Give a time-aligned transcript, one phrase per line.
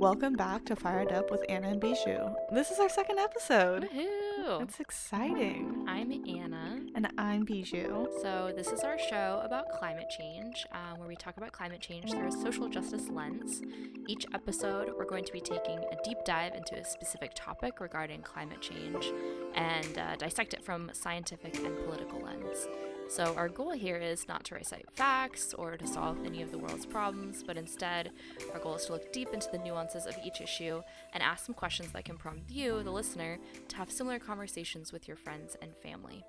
[0.00, 2.34] Welcome back to Fired Up with Anna and Bijou.
[2.50, 3.86] This is our second episode.
[3.94, 4.62] Woohoo!
[4.62, 5.84] It's exciting.
[5.86, 6.80] I'm Anna.
[6.94, 8.08] And I'm Bijou.
[8.22, 12.12] So, this is our show about climate change, uh, where we talk about climate change
[12.12, 13.60] through a social justice lens.
[14.08, 18.22] Each episode, we're going to be taking a deep dive into a specific topic regarding
[18.22, 19.12] climate change
[19.54, 22.66] and uh, dissect it from scientific and political lens.
[23.10, 26.58] So, our goal here is not to recite facts or to solve any of the
[26.58, 28.12] world's problems, but instead,
[28.54, 30.80] our goal is to look deep into the nuances of each issue
[31.12, 35.08] and ask some questions that can prompt you, the listener, to have similar conversations with
[35.08, 36.24] your friends and family.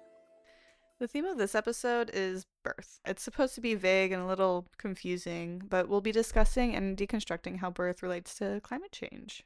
[0.98, 3.00] The theme of this episode is birth.
[3.06, 7.60] It's supposed to be vague and a little confusing, but we'll be discussing and deconstructing
[7.60, 9.44] how birth relates to climate change.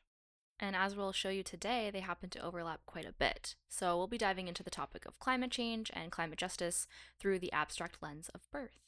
[0.60, 3.56] And as we'll show you today, they happen to overlap quite a bit.
[3.68, 6.88] So we'll be diving into the topic of climate change and climate justice
[7.20, 8.80] through the abstract lens of birth.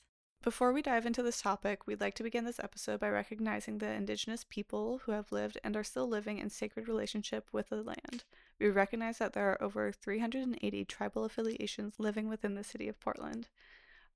[0.43, 3.91] Before we dive into this topic, we'd like to begin this episode by recognizing the
[3.91, 8.24] indigenous people who have lived and are still living in sacred relationship with the land.
[8.59, 13.49] We recognize that there are over 380 tribal affiliations living within the city of Portland.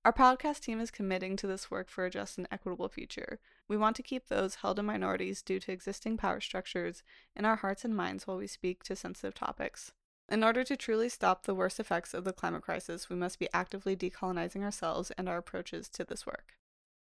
[0.03, 3.39] Our podcast team is committing to this work for a just and equitable future.
[3.67, 7.03] We want to keep those held in minorities due to existing power structures
[7.35, 9.91] in our hearts and minds while we speak to sensitive topics.
[10.27, 13.47] In order to truly stop the worst effects of the climate crisis, we must be
[13.53, 16.53] actively decolonizing ourselves and our approaches to this work.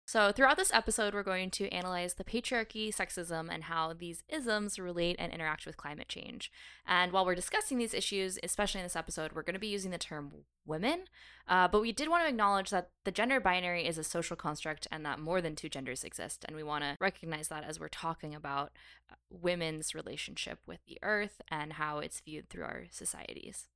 [0.10, 4.80] So, throughout this episode, we're going to analyze the patriarchy, sexism, and how these isms
[4.80, 6.52] relate and interact with climate change.
[6.88, 9.92] And while we're discussing these issues, especially in this episode, we're going to be using
[9.92, 10.32] the term
[10.66, 11.02] women.
[11.48, 14.88] Uh, but we did want to acknowledge that the gender binary is a social construct
[14.92, 16.44] and that more than two genders exist.
[16.48, 18.72] And we want to recognize that as we're talking about
[19.12, 23.68] uh, women's relationship with the earth and how it's viewed through our societies.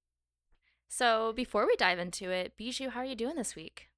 [0.90, 3.90] So, before we dive into it, Bijou, how are you doing this week?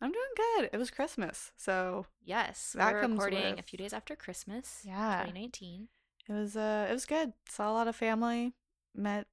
[0.00, 0.70] I'm doing good.
[0.72, 4.82] It was Christmas, so Yes, That we're comes recording a few days after Christmas.
[4.84, 5.22] Yeah.
[5.24, 5.88] 2019.
[6.28, 7.32] it was uh it was good.
[7.48, 8.52] Saw a lot of family,
[8.94, 9.26] met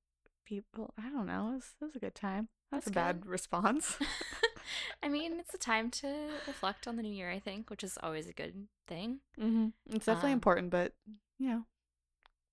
[0.46, 0.94] people.
[0.98, 1.50] I don't know.
[1.52, 2.50] It was, it was a good time.
[2.72, 3.98] That's, That's a bad response.
[5.04, 6.08] I mean, it's a time to
[6.48, 10.06] reflect on the new year, I think, which is always a good thing hmm It's
[10.06, 10.94] definitely Um, important, but
[11.40, 11.66] you know,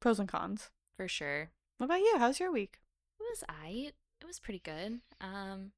[0.00, 0.70] pros and cons.
[0.96, 1.50] for sure.
[1.78, 2.14] What about you?
[2.18, 2.80] How's your week?
[3.20, 3.92] It was I.
[4.20, 5.00] It was pretty good.
[5.20, 5.72] Um,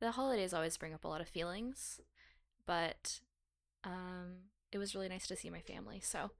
[0.00, 2.00] the holidays always bring up a lot of feelings,
[2.66, 3.20] but
[3.84, 6.30] um, it was really nice to see my family, so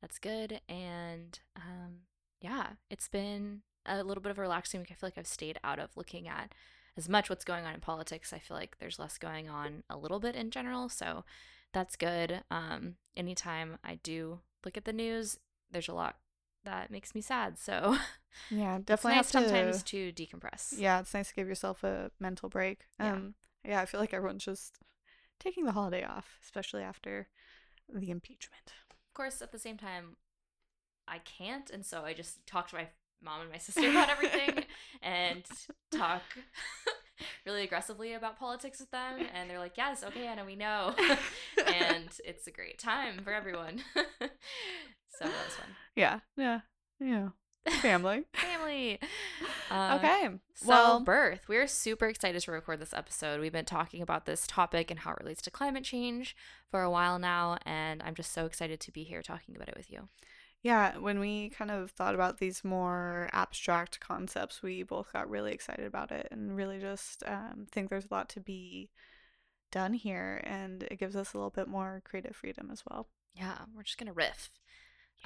[0.00, 0.60] that's good.
[0.68, 2.00] And um,
[2.40, 4.90] yeah, it's been a little bit of a relaxing week.
[4.90, 6.52] I feel like I've stayed out of looking at
[6.96, 8.32] as much what's going on in politics.
[8.32, 11.24] I feel like there's less going on a little bit in general, so
[11.72, 12.42] that's good.
[12.50, 15.38] Um, anytime I do look at the news,
[15.70, 16.16] there's a lot
[16.66, 17.58] that makes me sad.
[17.58, 17.96] So
[18.50, 20.78] Yeah, definitely nice to, sometimes to decompress.
[20.78, 22.80] Yeah, it's nice to give yourself a mental break.
[23.00, 23.12] Yeah.
[23.12, 23.34] Um,
[23.64, 24.78] yeah, I feel like everyone's just
[25.40, 27.28] taking the holiday off, especially after
[27.92, 28.72] the impeachment.
[28.90, 30.16] Of course, at the same time,
[31.08, 32.88] I can't, and so I just talk to my
[33.22, 34.64] mom and my sister about everything
[35.02, 35.44] and
[35.90, 36.22] talk
[37.46, 39.20] really aggressively about politics with them.
[39.34, 40.94] And they're like, "Yes, okay, Anna, we know,"
[41.66, 43.82] and it's a great time for everyone.
[45.18, 45.68] So that was fun.
[45.94, 46.60] Yeah, yeah,
[47.00, 47.28] yeah.
[47.80, 48.24] Family.
[48.34, 49.00] Family.
[49.70, 50.28] Uh, okay.
[50.54, 51.48] So, well, birth.
[51.48, 53.40] We're super excited to record this episode.
[53.40, 56.36] We've been talking about this topic and how it relates to climate change
[56.70, 59.76] for a while now, and I'm just so excited to be here talking about it
[59.76, 60.08] with you.
[60.62, 65.52] Yeah, when we kind of thought about these more abstract concepts, we both got really
[65.52, 68.90] excited about it and really just um, think there's a lot to be
[69.70, 73.08] done here, and it gives us a little bit more creative freedom as well.
[73.34, 74.50] Yeah, we're just gonna riff.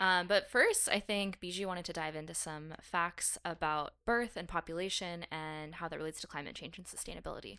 [0.00, 4.48] Um, but first, I think Bijou wanted to dive into some facts about birth and
[4.48, 7.58] population and how that relates to climate change and sustainability.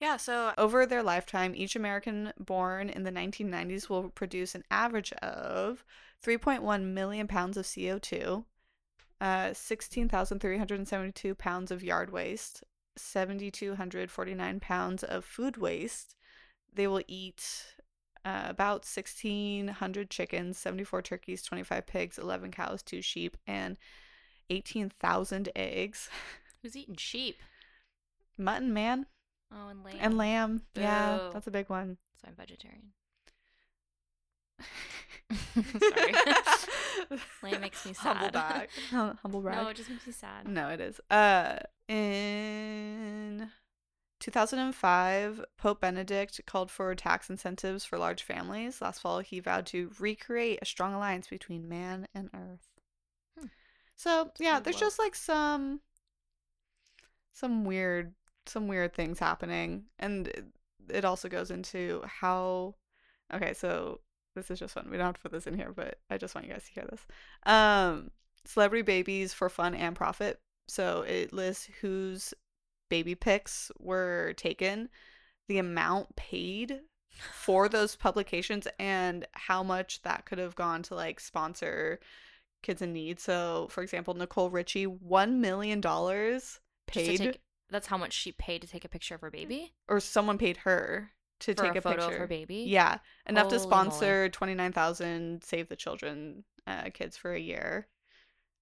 [0.00, 5.12] Yeah, so over their lifetime, each American born in the 1990s will produce an average
[5.14, 5.84] of
[6.24, 8.44] 3.1 million pounds of CO2,
[9.20, 12.62] uh, 16,372 pounds of yard waste,
[12.96, 16.14] 7,249 pounds of food waste.
[16.72, 17.74] They will eat
[18.24, 23.76] uh, about 1,600 chickens, 74 turkeys, 25 pigs, 11 cows, 2 sheep, and
[24.50, 26.08] 18,000 eggs.
[26.62, 27.40] Who's eating sheep?
[28.38, 29.06] Mutton, man.
[29.52, 29.96] Oh, and lamb.
[30.00, 30.62] And lamb.
[30.74, 31.98] Yeah, that's a big one.
[32.20, 32.92] So I'm vegetarian.
[35.80, 36.14] Sorry.
[37.42, 38.32] Lamb makes me Humble sad.
[38.32, 38.68] brag.
[39.22, 39.56] Humble brag.
[39.62, 40.48] no, it just makes me sad.
[40.48, 41.00] No, it is.
[41.10, 41.58] Uh,
[41.88, 43.50] in
[44.22, 48.80] 2005, Pope Benedict called for tax incentives for large families.
[48.80, 52.68] Last fall, he vowed to recreate a strong alliance between man and earth.
[53.38, 53.46] Hmm.
[53.96, 55.80] So yeah, there's just like some
[57.32, 58.14] some weird
[58.46, 60.46] some weird things happening, and it-
[60.88, 62.74] it also goes into how.
[63.32, 64.00] Okay, so
[64.34, 64.88] this is just fun.
[64.90, 66.72] We don't have to put this in here, but I just want you guys to
[66.72, 67.06] hear this.
[67.44, 68.10] Um,
[68.44, 70.40] celebrity babies for fun and profit.
[70.68, 72.34] So it lists whose
[72.92, 74.90] baby pics were taken,
[75.48, 76.80] the amount paid
[77.32, 81.98] for those publications, and how much that could have gone to like sponsor
[82.62, 83.18] kids in need.
[83.18, 85.80] So, for example, Nicole Richie, $1 million
[86.86, 87.40] paid, take-
[87.70, 90.58] that's how much she paid to take a picture of her baby or someone paid
[90.58, 92.12] her to for take a, a, photo picture.
[92.12, 92.66] of her baby.
[92.68, 93.70] Yeah, enough to Holy moly.
[93.70, 97.88] sponsor 29,000 Save the Children uh, kids for a year.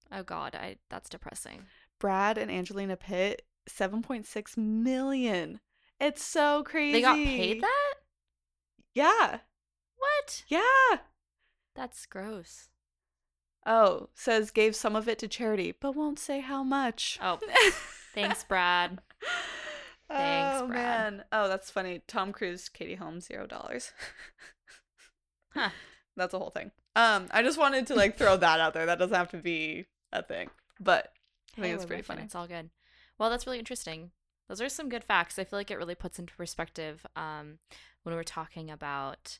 [0.09, 1.63] Oh God, I that's depressing.
[1.99, 5.59] Brad and Angelina Pitt, 7.6 million.
[5.99, 6.93] It's so crazy.
[6.93, 7.93] They got paid that?
[8.93, 9.39] Yeah.
[9.97, 10.43] What?
[10.47, 10.97] Yeah.
[11.75, 12.69] That's gross.
[13.65, 17.19] Oh, says gave some of it to charity, but won't say how much.
[17.21, 17.39] Oh,
[18.13, 18.99] thanks, Brad.
[20.09, 21.13] Thanks, oh Brad.
[21.13, 21.23] man.
[21.31, 22.01] Oh, that's funny.
[22.07, 23.91] Tom Cruise, Katie Holmes, zero dollars.
[25.53, 25.69] Huh.
[26.17, 26.71] That's a whole thing.
[26.95, 28.85] Um, I just wanted to like throw that out there.
[28.85, 30.49] That doesn't have to be a thing,
[30.79, 31.13] but
[31.53, 32.23] I think Hey, it's pretty funny.
[32.23, 32.69] It's all good.
[33.21, 34.09] Well, that's really interesting.
[34.49, 35.37] Those are some good facts.
[35.37, 37.59] I feel like it really puts into perspective um,
[38.01, 39.37] when we're talking about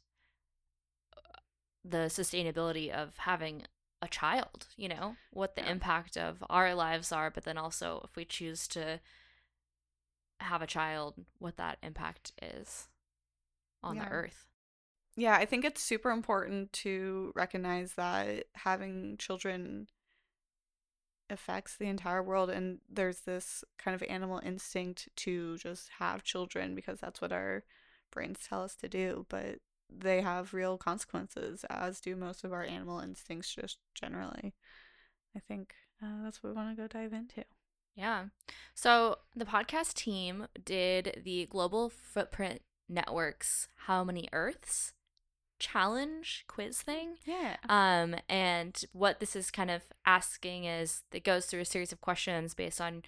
[1.18, 1.40] uh,
[1.84, 3.64] the sustainability of having
[4.04, 5.72] a child, you know, what the Yeah.
[5.72, 9.00] impact of our lives are, but then also if we choose to
[10.42, 12.88] have a child, what that impact is
[13.82, 14.06] on Yeah.
[14.06, 14.46] the earth.
[15.16, 19.88] Yeah, I think it's super important to recognize that having children
[21.32, 26.76] affects the entire world and there's this kind of animal instinct to just have children
[26.76, 27.64] because that's what our
[28.12, 32.64] brains tell us to do, but they have real consequences as do most of our
[32.64, 34.54] animal instincts just generally.
[35.36, 35.74] I think
[36.04, 37.44] uh, that's what we want to go dive into.
[37.96, 38.26] Yeah.
[38.74, 44.94] So the podcast team did the Global Footprint Network's How Many Earths
[45.62, 47.18] challenge quiz thing.
[47.24, 47.58] Yeah.
[47.70, 52.02] Um, and what this is kind of asking is it goes through a series of
[52.02, 53.04] questions based on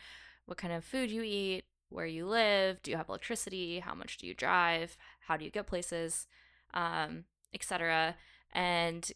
[0.46, 4.18] what kind of food you eat, where you live, do you have electricity, how much
[4.18, 4.98] do you drive,
[5.28, 6.28] how do you get places,
[6.74, 7.24] um,
[7.54, 8.16] etc.
[8.54, 9.12] And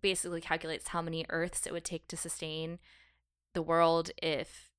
[0.00, 2.80] basically calculates how many Earths it would take to sustain
[3.54, 4.70] the world if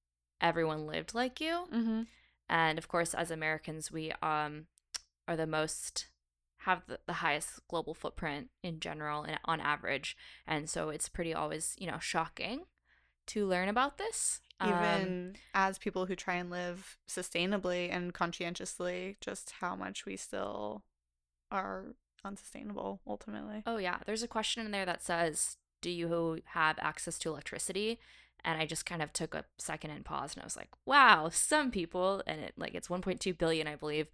[0.41, 1.67] everyone lived like you.
[1.71, 2.07] Mhm.
[2.49, 4.67] And of course, as Americans, we um
[5.27, 6.07] are the most
[6.65, 10.15] have the, the highest global footprint in general and on average.
[10.45, 12.65] And so it's pretty always, you know, shocking
[13.27, 14.41] to learn about this.
[14.59, 20.15] Um, Even as people who try and live sustainably and conscientiously, just how much we
[20.15, 20.83] still
[21.51, 23.63] are unsustainable ultimately.
[23.65, 27.99] oh yeah, there's a question in there that says, "Do you have access to electricity?"
[28.43, 31.29] And I just kind of took a second and paused, and I was like, "Wow,
[31.29, 34.11] some people, and it like it's 1.2 billion, I believe,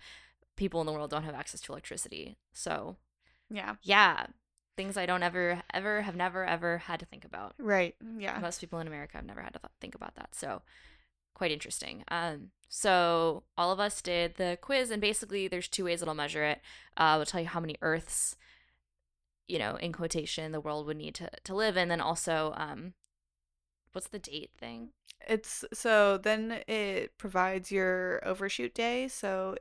[0.57, 2.97] people in the world don't have access to electricity." So
[3.49, 3.75] Yeah.
[3.83, 4.27] yeah,
[4.75, 7.55] things I don't ever, ever, have never, ever had to think about.
[7.57, 7.95] Right.
[8.17, 8.37] Yeah.
[8.39, 10.35] Most people in America have never had to th- think about that.
[10.35, 10.61] So
[11.33, 12.03] quite interesting.
[12.09, 16.43] Um, so all of us did the quiz, and basically, there's two ways it'll measure
[16.43, 16.61] it.
[16.97, 18.35] Uh, it'll tell you how many Earths,
[19.47, 22.93] you know, in quotation, the world would need to to live, and then also, um,
[23.93, 24.89] what's the date thing?
[25.27, 29.07] It's so then it provides your overshoot day.
[29.07, 29.55] So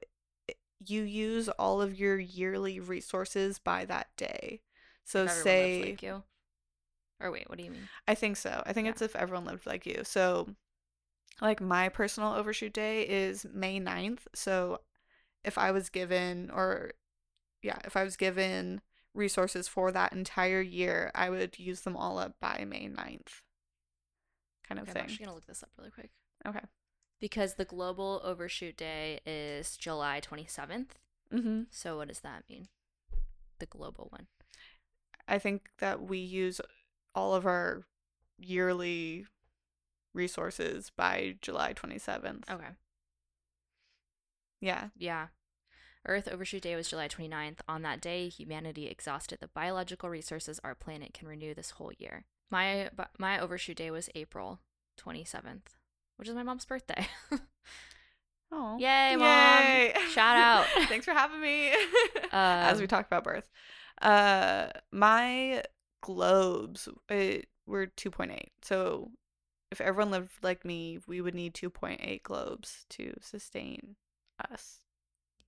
[0.85, 4.63] you use all of your yearly resources by that day.
[5.05, 6.23] So If say like you.
[7.21, 7.89] Or wait, what do you mean?
[8.07, 8.63] I think so.
[8.67, 8.91] I think Yeah.
[8.93, 10.03] it's if everyone lived like you.
[10.05, 10.55] So,
[11.41, 14.29] like, my personal overshoot day is May 9th.
[14.35, 14.81] So,
[15.45, 16.93] if I was given, or
[17.63, 18.83] yeah, if I was given
[19.15, 23.43] resources for that entire year, I would use them all up by May 9th.
[24.69, 26.11] Kind of Okay, I'm actually gonna look this up really quick
[26.47, 26.61] Okay.
[27.21, 30.89] Because the global overshoot day is July 27th.
[31.33, 31.63] Mm-hmm.
[31.71, 32.69] So what does that mean?
[33.59, 34.27] The global one.
[35.29, 36.61] I think that we use
[37.15, 37.85] all of our
[38.39, 39.27] yearly
[40.15, 42.49] resources by July 27th.
[42.51, 42.69] Okay.
[44.61, 44.89] Yeah.
[44.97, 45.29] Yeah.
[46.07, 47.59] Earth Overshoot Day was July 29th.
[47.69, 52.25] On that day, humanity exhausted the biological resources our planet can renew this whole year.
[52.49, 54.61] My my overshoot day was April
[55.01, 55.75] 27th,
[56.17, 57.07] which is my mom's birthday.
[58.53, 58.77] Oh.
[58.79, 60.09] Yay, Mom.
[60.13, 60.67] Shout out.
[60.89, 61.73] Thanks for having me.
[62.33, 63.49] As we Um, talk about birth.
[64.01, 65.63] Uh my
[66.03, 68.51] globes it, were 2.8.
[68.63, 69.11] So
[69.73, 73.97] if everyone lived like me, we would need 2.8 globes to sustain
[74.51, 74.79] us.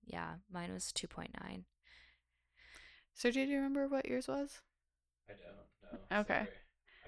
[0.05, 1.65] yeah, mine was 2.9.
[3.15, 4.61] So do you remember what yours was?
[5.29, 6.21] I don't know.
[6.21, 6.39] Okay.
[6.45, 6.49] Sorry.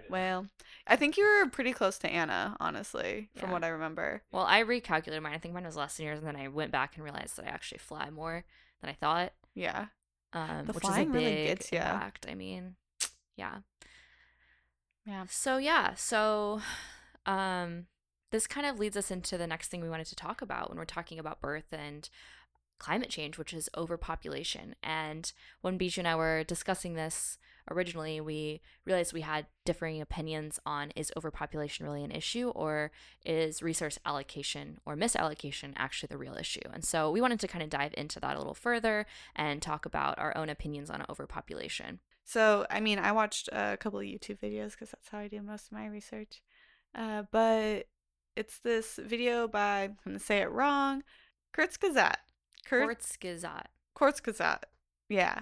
[0.09, 0.47] Well,
[0.87, 3.53] I think you were pretty close to Anna, honestly, from Yeah.
[3.53, 4.23] what I remember.
[4.33, 5.35] Well, I recalculated mine.
[5.35, 7.47] I think mine was less than yours, and then I went back and realized that
[7.47, 8.45] I actually fly more
[8.81, 9.33] than I thought.
[9.55, 9.87] Yeah.
[10.33, 11.79] um, The which is a big really gets ya.
[11.79, 12.27] impact.
[12.29, 12.77] I mean,
[13.37, 13.59] yeah.
[15.05, 15.25] Yeah.
[15.29, 16.61] So yeah, so
[17.27, 17.87] um
[18.31, 20.79] this kind of leads us into the next thing we wanted to talk about when
[20.79, 22.09] we're talking about birth and
[22.79, 24.77] climate change, which is overpopulation.
[24.85, 27.39] And when Bijou and I were discussing this
[27.69, 32.91] originally, we realized we had differing opinions on is overpopulation really an issue or
[33.25, 36.61] is resource allocation or misallocation actually the real issue?
[36.73, 39.85] And so we wanted to kind of dive into that a little further and talk
[39.87, 42.01] about our own opinions on overpopulation.
[42.25, 45.43] So, I mean, I watched a couple of YouTube videos because that's how I do
[45.43, 46.43] most of my research.
[46.95, 47.87] Uh, but
[48.37, 51.03] it's this video by, I'm going to say it wrong,
[51.53, 52.17] Kurtz Kazat.
[52.65, 53.45] Kurtz Kurz,
[53.95, 54.65] Kurtz Kurzgesagt.
[55.09, 55.41] Yeah.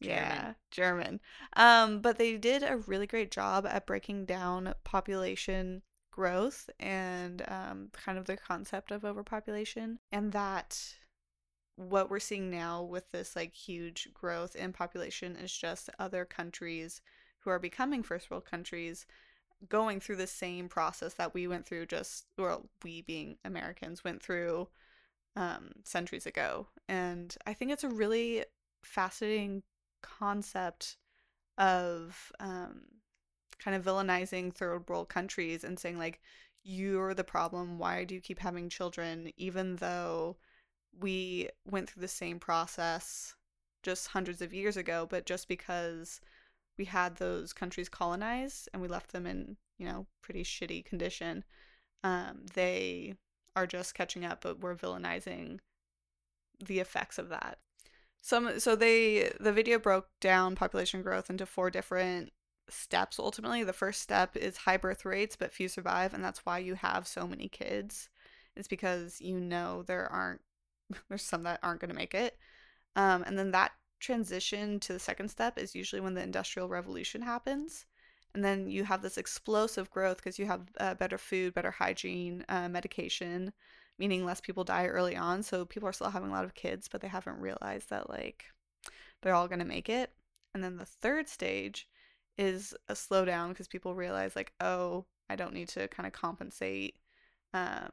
[0.00, 1.20] Yeah, German.
[1.56, 7.88] Um, but they did a really great job at breaking down population growth and um,
[7.92, 10.94] kind of the concept of overpopulation, and that
[11.76, 17.00] what we're seeing now with this like huge growth in population is just other countries
[17.40, 19.06] who are becoming first world countries
[19.68, 24.22] going through the same process that we went through just well we being americans went
[24.22, 24.68] through
[25.36, 28.44] um, centuries ago and i think it's a really
[28.84, 29.62] fascinating
[30.04, 30.96] concept
[31.58, 32.82] of um,
[33.58, 36.20] kind of villainizing third world countries and saying like
[36.62, 37.78] you're the problem.
[37.78, 39.32] Why do you keep having children?
[39.36, 40.36] even though
[41.00, 43.34] we went through the same process
[43.82, 46.20] just hundreds of years ago but just because
[46.78, 51.44] we had those countries colonized and we left them in you know pretty shitty condition
[52.02, 53.14] um, they
[53.56, 55.58] are just catching up but we're villainizing
[56.64, 57.58] the effects of that
[58.24, 62.32] some so they the video broke down population growth into four different
[62.70, 63.18] steps.
[63.18, 66.74] Ultimately the first step is high birth rates but few survive and that's why you
[66.74, 68.08] have so many kids.
[68.56, 70.40] It's because you know there aren't
[71.10, 72.38] there's some that aren't going to make it.
[72.96, 77.20] Um, and then that transition to the second step is usually when the industrial revolution
[77.20, 77.84] happens
[78.34, 82.42] and then you have this explosive growth because you have uh, better food better hygiene
[82.48, 83.52] uh, medication
[83.98, 85.42] meaning less people die early on.
[85.42, 88.44] So people are still having a lot of kids, but they haven't realized that like
[89.22, 90.10] they're all going to make it.
[90.54, 91.88] And then the third stage
[92.38, 96.96] is a slowdown because people realize like, oh, I don't need to kind of compensate.
[97.52, 97.90] Um,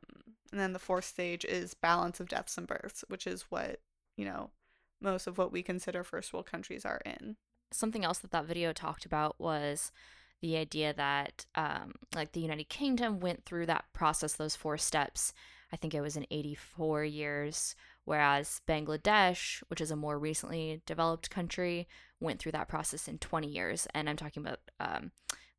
[0.51, 3.79] and then the fourth stage is balance of deaths and births, which is what,
[4.17, 4.49] you know,
[4.99, 7.37] most of what we consider first world countries are in.
[7.71, 9.91] Something else that that video talked about was
[10.41, 15.33] the idea that um, like the United Kingdom went through that process, those four steps,
[15.71, 17.75] I think it was in 84 years,
[18.05, 21.87] whereas Bangladesh, which is a more recently developed country,
[22.19, 23.87] went through that process in 20 years.
[23.93, 25.11] And I'm talking about um,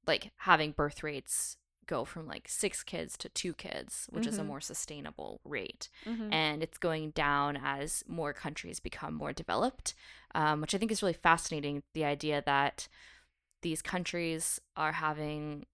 [0.06, 4.42] like having birth rates go from like six kids to two kids, which is a
[4.42, 4.46] Mhm.
[4.46, 5.88] more sustainable rate.
[6.04, 6.32] Mm-hmm.
[6.32, 9.94] And it's going down as more countries become more developed,
[10.34, 11.82] um, which I think is really fascinating.
[11.94, 12.86] The idea that
[13.62, 15.66] these countries are having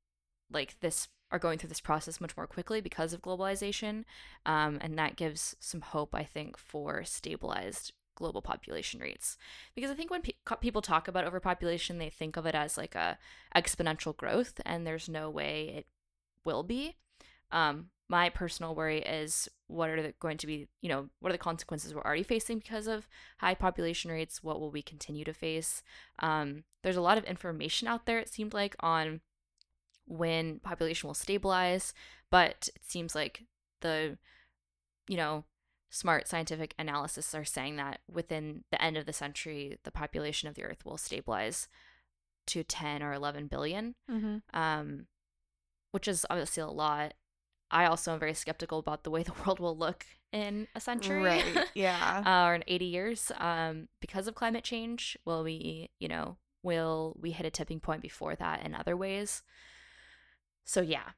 [0.51, 4.05] like this are going through this process much more quickly because of globalization
[4.47, 9.39] um, and that gives some hope i think for stabilized global population rates.
[9.77, 12.97] Because i think when pe- people talk about overpopulation they think of it as like
[12.97, 13.17] a
[13.55, 15.87] exponential growth and there's no way it
[16.45, 16.97] will be.
[17.53, 21.35] Um, my personal worry is what are the, going to be you know what are
[21.35, 23.09] the consequences we're already facing because of
[23.39, 24.43] high population rates?
[24.43, 25.85] What will we continue to face?
[26.19, 29.21] Um, there's a lot of information out there it seemed like on
[30.09, 31.93] when population will stabilize
[32.31, 33.45] but it seems like
[33.83, 34.19] the
[35.09, 35.45] you know
[35.91, 40.55] smart scientific analysis are saying that within the end of the century the population of
[40.55, 41.69] the earth will stabilize
[42.47, 44.59] to 10 or 11 billion Mm-hmm.
[44.59, 45.07] um,
[45.93, 47.15] which is obviously a lot.
[47.71, 51.23] I also am very skeptical about the way the world will look in a century,
[51.23, 51.67] Right.
[51.75, 52.23] Yeah.
[52.27, 55.17] uh, or in 80 years, um, because of climate change.
[55.25, 59.43] Will we, you know, will we hit a tipping point before that in other ways?
[60.69, 61.11] So yeah,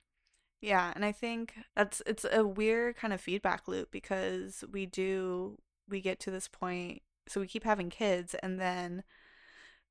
[0.60, 5.58] Yeah, and I think that's it's a weird kind of feedback loop because we do
[5.88, 9.04] we get to this point so we keep having kids and then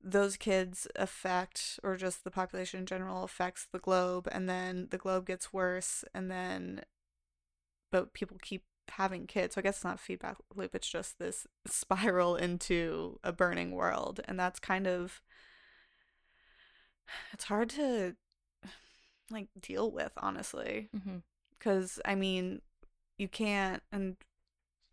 [0.02, 4.98] those kids affect or just the population in general affects the globe and then the
[4.98, 6.82] globe gets worse and then
[7.90, 9.54] but people keep having kids.
[9.54, 14.20] So I guess it's not feedback loop, it's just this spiral into a burning world
[14.26, 15.20] and that's kind of
[17.32, 18.14] it's hard to
[19.30, 20.88] like deal with honestly.
[20.96, 21.18] Mm-hmm.
[21.58, 22.62] Because i mean
[23.18, 24.16] you can't and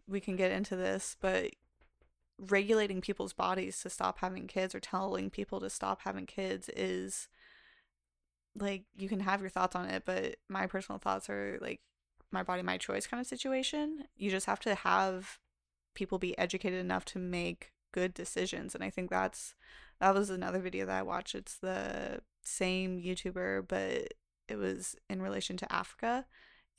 [0.07, 1.51] we can get into this but
[2.37, 7.29] regulating people's bodies to stop having kids or telling people to stop having kids is
[8.55, 11.79] like you can have your thoughts on it but my personal thoughts are like
[12.31, 14.05] my body my choice kind of situation.
[14.15, 15.39] You just have to have
[15.95, 19.55] people be educated enough to make good decisions and i think that's
[19.99, 21.35] that was another video that i watched.
[21.35, 24.13] It's the same youtuber but
[24.47, 26.25] it was in relation to africa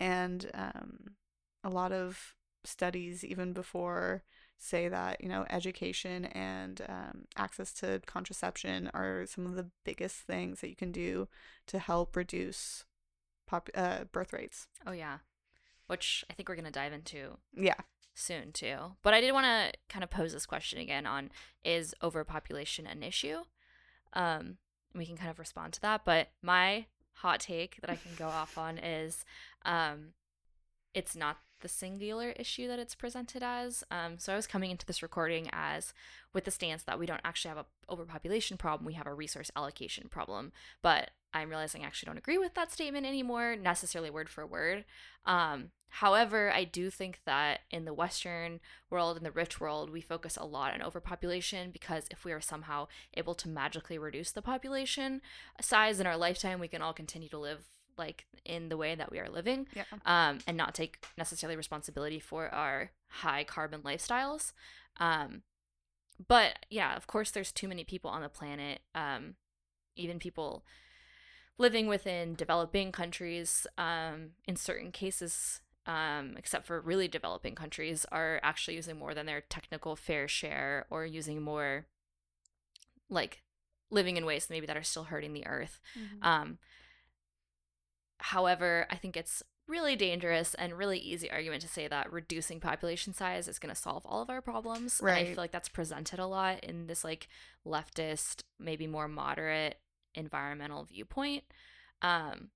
[0.01, 1.17] and um,
[1.65, 2.35] a lot of
[2.65, 4.23] studies even before
[4.59, 10.17] say that you know education and um, access to contraception are some of the biggest
[10.17, 11.29] things that you can do
[11.67, 12.85] to help reduce
[13.47, 15.19] pop- uh, birth rates Oh yeah,
[15.87, 17.81] which I think we're gonna dive into yeah
[18.19, 18.97] soon too.
[19.03, 21.31] But I did want to kind of pose this question again on
[21.65, 23.39] is overpopulation an issue?
[24.13, 24.57] Um,
[24.95, 26.05] we can kind of respond to that.
[26.05, 26.87] But my
[27.19, 29.25] hot take that I can go off on is
[29.65, 30.13] um,
[30.95, 33.83] it's not the singular issue that it's presented as.
[33.91, 35.93] Um, so I was coming into this recording as
[36.33, 39.51] with the stance that we don't actually have a overpopulation problem, we have a resource
[39.57, 40.53] allocation problem.
[40.83, 44.85] But I'm realizing I actually don't agree with that statement anymore, necessarily word for word.
[45.27, 50.01] Um, however, I do think that in the Western world, in the rich world, we
[50.01, 54.43] focus a lot on overpopulation because if we are somehow able to magically reduce the
[54.43, 55.21] population
[55.61, 57.65] size in our lifetime, we can all continue to live
[57.99, 62.21] like in the way that we are living yeah um, and not take necessarily responsibility
[62.21, 64.53] for our high carbon lifestyles.
[64.99, 65.43] Um,
[66.27, 68.81] but yeah, of course, there's too many people on the planet.
[68.95, 69.35] Um,
[69.97, 70.65] even people
[71.59, 78.41] living within developing countries, um, in certain cases, um, except for really developing countries, are
[78.43, 81.87] actually using more than their technical fair share or using more,
[83.11, 83.43] like
[83.91, 85.81] living in ways maybe that are still hurting the earth.
[85.97, 86.25] Mhm.
[86.25, 86.59] Um,
[88.21, 93.13] however, I think it's really dangerous and really easy argument to say that reducing population
[93.13, 95.01] size is going to solve all of our problems.
[95.01, 97.29] And I feel like that's presented a lot in this like
[97.67, 99.79] leftist, maybe more moderate
[100.15, 101.45] environmental viewpoint.
[102.03, 102.51] Um,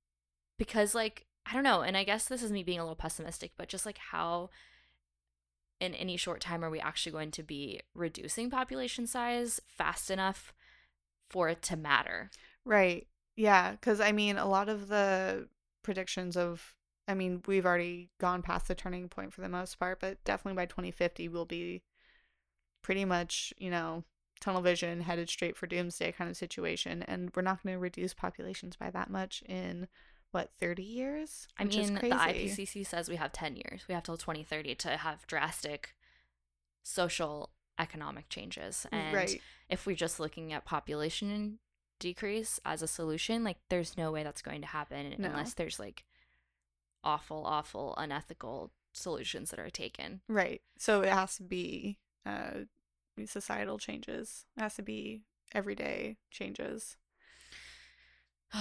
[0.58, 3.52] because like I don't know, and I guess this is me being a little pessimistic,
[3.56, 4.50] but just like how
[5.80, 10.54] in any short time are we actually going to be reducing population size fast enough
[11.28, 12.30] for it to matter?
[12.64, 13.08] Right.
[13.34, 13.72] Yeah.
[13.72, 15.48] Because I mean, a lot of the
[15.82, 16.76] predictions of,
[17.08, 20.56] I mean, we've already gone past the turning point for the most part, but definitely
[20.56, 21.82] by 2050, we'll be
[22.82, 24.04] pretty much, you know,
[24.42, 27.02] tunnel vision headed straight for doomsday kind of situation.
[27.04, 29.88] And we're not going to reduce populations by that much in
[30.32, 31.46] what, 30 years?
[31.58, 32.00] I Which mean, the.
[32.00, 33.84] IPCC says we have 10 years.
[33.88, 35.94] We have till 2030 to have drastic
[36.82, 38.86] social economic changes.
[38.92, 39.40] And Right.
[39.68, 41.58] if we're just looking at population
[42.00, 45.28] decrease as a solution, like there's no way that's going to happen No.
[45.28, 46.04] unless there's like
[47.04, 50.20] awful, awful, unethical solutions that are taken.
[50.28, 50.62] Right.
[50.78, 52.64] So it has to be uh,
[53.26, 55.22] societal changes, it has to be
[55.54, 56.96] everyday changes.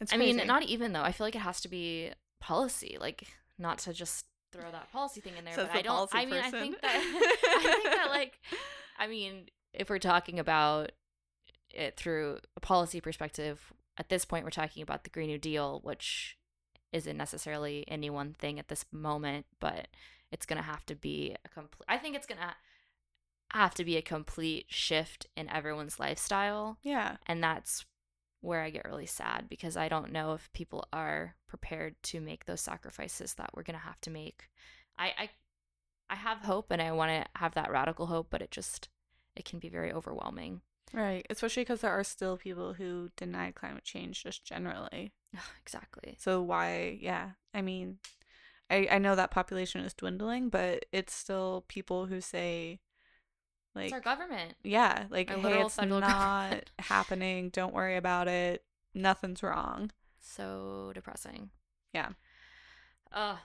[0.00, 1.02] It's I mean, not even though.
[1.02, 5.20] I feel like it has to be policy, like not to just throw that policy
[5.20, 5.54] thing in there.
[5.54, 6.10] Says but the I don't.
[6.12, 6.90] I mean, I think that
[7.62, 8.40] I think that like,
[8.98, 10.92] I mean, if we're talking about
[11.70, 15.80] it through a policy perspective, at this point, we're talking about the Green New Deal,
[15.84, 16.36] which
[16.92, 19.88] isn't necessarily any one thing at this moment, but
[20.32, 21.86] it's gonna have to be a complete.
[21.88, 22.56] I think it's gonna
[23.58, 27.16] have to be a complete shift in everyone's lifestyle yeah.
[27.26, 27.84] and that's
[28.40, 32.44] where I get really sad because I don't know if people are prepared to make
[32.44, 34.48] those sacrifices that we're gonna have to make.
[34.98, 35.30] I I,
[36.10, 38.88] I have hope and I want to have that radical hope, but it just
[39.36, 40.60] it can be very overwhelming.
[40.92, 41.26] Right.
[41.30, 45.12] Especially because there are still people who deny climate change just generally.
[45.62, 46.16] exactly.
[46.18, 47.30] So why, yeah.
[47.54, 47.98] I mean,
[48.70, 52.80] I, I know that population is dwindling, but it's still people who say,
[53.74, 54.54] like, it's our government.
[54.62, 57.48] yeah, like, hey, it's not government." happening.
[57.50, 58.64] Don't worry about it.
[58.94, 59.90] Nothing's wrong.
[60.20, 61.50] So depressing.
[61.92, 62.10] Yeah.
[63.10, 63.36] Uh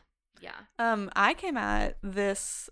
[0.41, 0.51] yeah.
[0.77, 2.69] Um, I came at this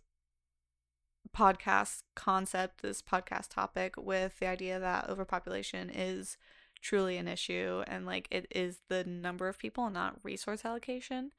[1.35, 6.37] podcast concept, this podcast topic, with the idea that overpopulation is
[6.81, 11.31] truly an issue and like it is the number of people, not resource allocation.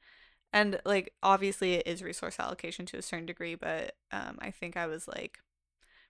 [0.53, 4.75] And like obviously it is resource allocation to a certain degree, but um I think
[4.75, 5.39] I was like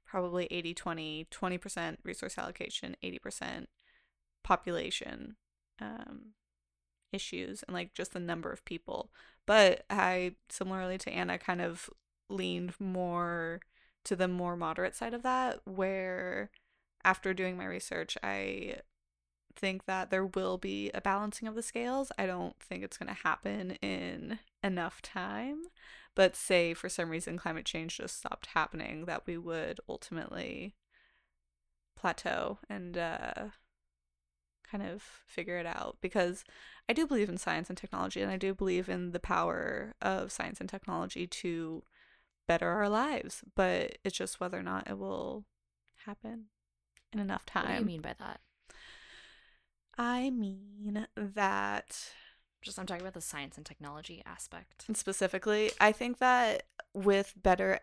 [0.07, 3.67] probably 80 20, 20% resource allocation, 80%
[4.43, 5.35] population
[5.81, 6.33] um
[7.11, 9.11] issues and like just the number of people.
[9.45, 11.89] But I similarly to Anna kind of
[12.29, 13.61] leaned more
[14.05, 16.49] to the more moderate side of that where
[17.03, 18.77] after doing my research I
[19.55, 22.11] think that there will be a balancing of the scales.
[22.17, 25.63] I don't think it's going to happen in enough time.
[26.17, 30.73] But say for some reason climate change just stopped happening, that we would ultimately
[31.95, 33.49] plateau and uh,
[34.69, 35.97] kind of figure it out.
[36.01, 36.43] Because
[36.89, 40.31] I do believe in science and technology, and I do believe in the power of
[40.31, 41.83] science and technology to
[42.47, 43.43] better our lives.
[43.55, 45.45] But it's just whether or not it will
[46.07, 46.45] happen
[47.13, 47.65] in enough time.
[47.65, 48.39] What do you mean by that?
[49.99, 52.11] I mean that
[52.67, 54.83] Just I'm talking about the science and technology aspect.
[54.93, 57.79] specifically, I think that with better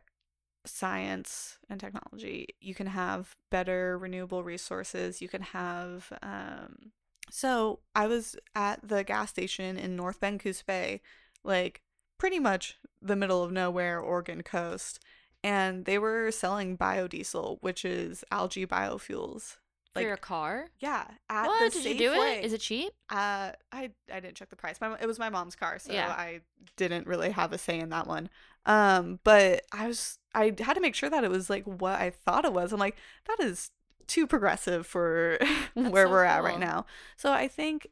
[0.66, 5.22] science and technology, you can have better renewable resources.
[5.22, 6.92] You can have um
[7.30, 11.00] so I was at the gas station in North Bend Bay,
[11.42, 11.80] like
[12.18, 15.00] pretty much the middle of nowhere, Oregon coast,
[15.42, 19.56] and they were selling biodiesel, which is algae biofuels.
[19.94, 20.66] For your car?
[20.80, 21.72] Yeah, at What?
[21.72, 22.38] the Did you do Safeway.
[22.38, 22.44] it?
[22.44, 22.92] Is it cheap?
[23.10, 24.80] Uh, I I didn't check the price.
[24.80, 26.08] My it was my mom's car, so Yeah.
[26.10, 26.40] I
[26.76, 28.28] didn't really have a say in that one.
[28.66, 32.10] Um, but I was I had to make sure that it was like what I
[32.10, 32.72] thought it was.
[32.72, 33.70] I'm like that is
[34.06, 35.38] too progressive for
[35.74, 36.86] where so we're at right now.
[37.16, 37.86] So I think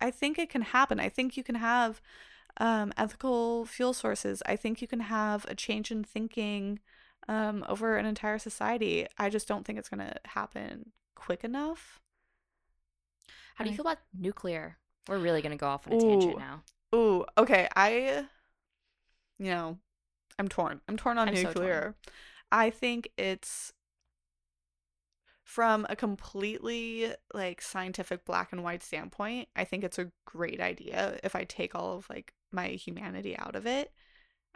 [0.00, 1.00] I think it can happen.
[1.00, 2.00] I think you can have
[2.58, 4.42] um, ethical fuel sources.
[4.46, 6.80] I think you can have a change in thinking
[7.28, 9.06] um, over an entire society.
[9.18, 12.00] I just don't think it's gonna happen quick enough.
[13.56, 14.78] How do you feel about nuclear?
[15.08, 16.62] We're really gonna go off on a tangent now.
[16.94, 17.68] Ooh, okay.
[17.76, 18.24] I,
[19.38, 19.78] you know,
[20.38, 20.80] I'm torn.
[20.88, 21.54] I'm torn on I'm so torn.
[21.54, 21.94] nuclear.
[22.50, 23.72] I think it's
[25.42, 29.48] from a completely like scientific black and white standpoint.
[29.54, 33.54] I think it's a great idea if I take all of like my humanity out
[33.54, 33.92] of it.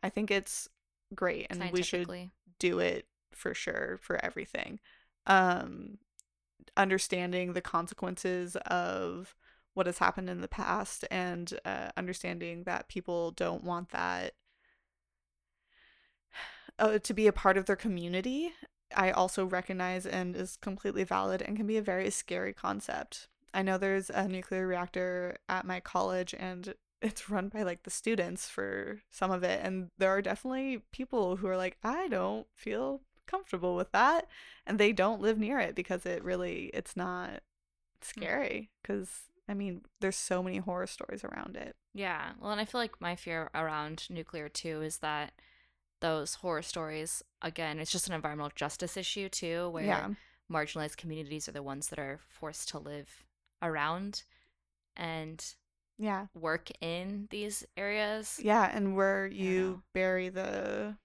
[0.03, 0.69] I think it's
[1.15, 4.81] great and we should do it for sure for everything.
[5.27, 5.99] Um
[6.77, 9.35] understanding the consequences of
[9.75, 14.35] what has happened in the past and uh, understanding that people don't want that
[16.79, 18.53] uh, to be a part of their community
[18.97, 23.29] i also recognize and is completely valid and can be a very scary concept.
[23.53, 27.91] I know there's a nuclear reactor at my college and it's run by like the
[27.91, 32.47] students for some of it and there are definitely people who are like i don't
[32.55, 34.27] feel comfortable with that
[34.67, 37.41] and they don't live near it because it really it's not mm.
[38.03, 39.09] scary because
[39.49, 42.33] i mean there's so many horror stories around it Yeah.
[42.41, 45.33] Well, and I feel like my fear around nuclear too is that
[46.01, 50.09] those horror stories, again, it's just an environmental justice issue too, where yeah
[50.51, 53.25] marginalized communities are the ones that are forced to live
[53.61, 54.23] around
[54.97, 55.55] and
[55.99, 58.41] yeah work in these areas.
[58.43, 60.97] yeah and where you bury the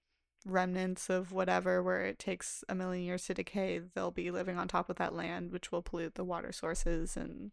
[0.44, 4.68] remnants of whatever where it takes a million years to decay they'll be living on
[4.68, 7.50] top of that land which will pollute the water sources and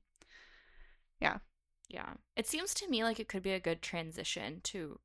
[1.21, 1.37] Yeah.
[1.89, 2.13] Yeah.
[2.35, 4.99] It seems to me like it could be a good transition to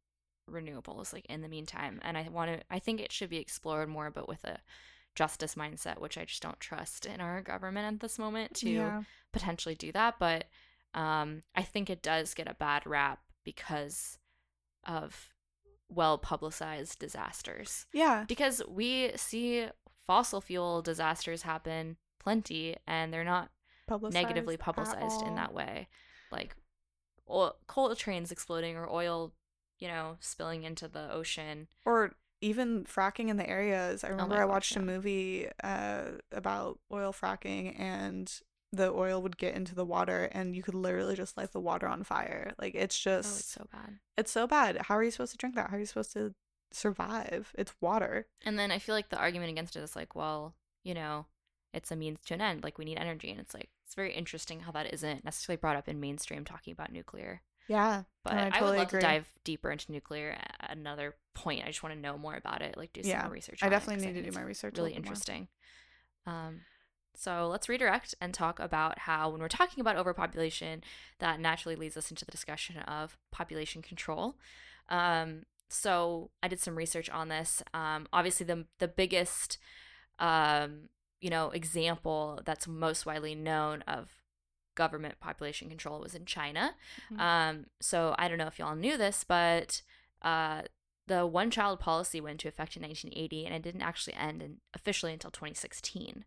[0.50, 3.88] renewables like in the meantime and I want to I think it should be explored
[3.88, 4.60] more but with a
[5.16, 9.02] justice mindset which I just don't trust in our government at this moment to yeah
[9.32, 10.44] potentially do that but
[10.94, 14.18] um I think it does get a bad rap because
[14.84, 15.34] of
[15.88, 17.86] well publicized disasters.
[17.92, 18.24] Yeah.
[18.26, 19.66] Because we see
[20.06, 23.50] fossil fuel disasters happen plenty and they're not
[23.88, 25.88] negatively publicized in that way.
[26.32, 26.56] Like
[27.30, 29.32] oil, coal trains exploding or oil
[29.78, 31.68] you know spilling into the ocean.
[31.84, 34.04] Or even fracking in the areas.
[34.04, 34.84] I remember Oh I watched a yeah.
[34.84, 38.30] movie uh, about oil fracking and
[38.72, 41.86] the oil would get into the water and you could literally just light the water
[41.86, 42.52] on fire.
[42.58, 44.76] Like it's oh just it's so bad it's so bad.
[44.82, 45.70] How are you supposed to drink that?
[45.70, 46.34] How are you supposed to
[46.72, 47.52] survive?
[47.56, 48.26] It's water.
[48.44, 51.26] and then i feel like the argument against it is like well you know
[51.72, 54.12] it's a means to an end like we need energy and it's like it's very
[54.12, 58.02] interesting how that isn't necessarily brought up in mainstream talking about nuclear Yeah.
[58.24, 59.00] but I I, totally would love agree.
[59.00, 62.62] to dive deeper into nuclear at another point i just want to know more about
[62.62, 64.76] it like do some Yeah, more research I definitely it, need to do my research
[64.76, 65.12] really bit more.
[65.12, 65.48] interesting
[66.26, 66.60] um
[67.16, 70.82] so let's redirect and talk about how when we're talking about overpopulation
[71.18, 74.36] that naturally leads us into the discussion of population control
[74.88, 79.58] um so i did some research on this um obviously the the biggest
[80.18, 80.88] um
[81.20, 84.10] you know example that's most widely known of
[84.74, 86.74] government population control was in china
[87.10, 87.18] Mhm.
[87.20, 89.80] um, so I don't know if y'all knew this, but
[90.22, 90.62] uh,
[91.06, 94.56] the one child policy went into effect in 1980 and it didn't actually end in,
[94.74, 96.24] officially until 2016.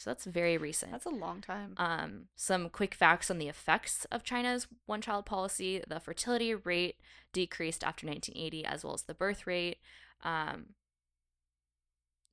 [0.00, 0.92] So that's very recent.
[0.92, 1.74] That's a long time.
[1.76, 6.96] Um, some quick facts on the effects of China's one child policy the fertility rate
[7.34, 9.76] decreased after 1980, as well as the birth rate.
[10.24, 10.70] Um,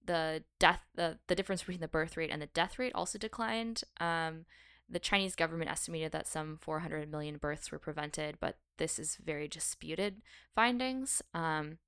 [0.05, 3.83] the death the, the difference between the birth rate and the death rate also declined.
[3.99, 4.45] Um,
[4.89, 9.49] the Chinese government estimated that some 400 million births were prevented, but this is very
[9.49, 10.21] disputed
[10.55, 11.21] findings.
[11.33, 11.79] Um,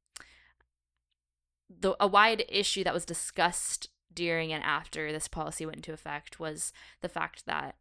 [1.70, 6.40] the a wide issue that was discussed during and after this policy went into effect
[6.40, 7.76] was the fact that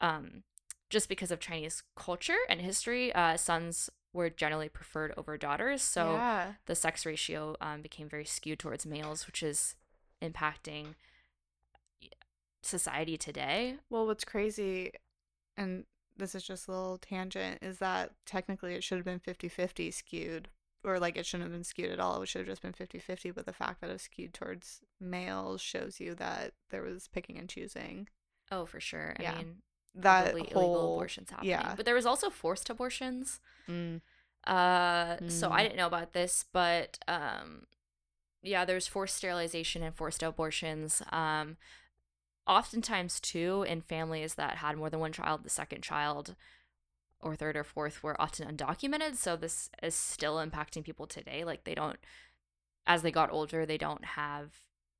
[0.00, 0.42] um,
[0.90, 5.82] just because of Chinese culture and history, uh, sons were generally preferred over daughters.
[5.82, 6.52] So yeah.
[6.66, 9.74] the sex ratio um, became very skewed towards males, which is
[10.22, 10.94] impacting
[12.62, 13.76] society today.
[13.90, 14.92] Well, what's crazy,
[15.56, 15.84] and
[16.16, 19.90] this is just a little tangent, is that technically it should have been 50 50
[19.90, 20.48] skewed,
[20.84, 22.22] or like it shouldn't have been skewed at all.
[22.22, 23.30] It should have just been 50 50.
[23.30, 27.48] But the fact that it's skewed towards males shows you that there was picking and
[27.48, 28.08] choosing.
[28.50, 29.14] Oh, for sure.
[29.18, 29.36] I Yeah.
[29.38, 29.62] mean,
[29.94, 30.40] That whole.
[30.46, 31.50] illegal abortions happening.
[31.50, 31.74] yeah.
[31.76, 33.40] But there was also forced abortions.
[33.68, 34.00] Mm,
[34.46, 35.62] Uh, so I Mm.
[35.64, 37.66] didn't know about this, but um,
[38.40, 41.02] yeah, there's forced sterilization and forced abortions.
[41.10, 41.56] Um,
[42.46, 46.34] oftentimes too in families that had more than one child, the second child
[47.20, 49.16] or third or fourth were often undocumented.
[49.16, 51.44] So this is still impacting people today.
[51.44, 51.98] Like they don't,
[52.86, 54.52] as they got older, they don't have,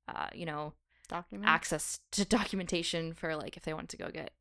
[0.07, 0.73] uh, you know,
[1.07, 1.49] document.
[1.49, 4.31] access to documentation for like if they want to go get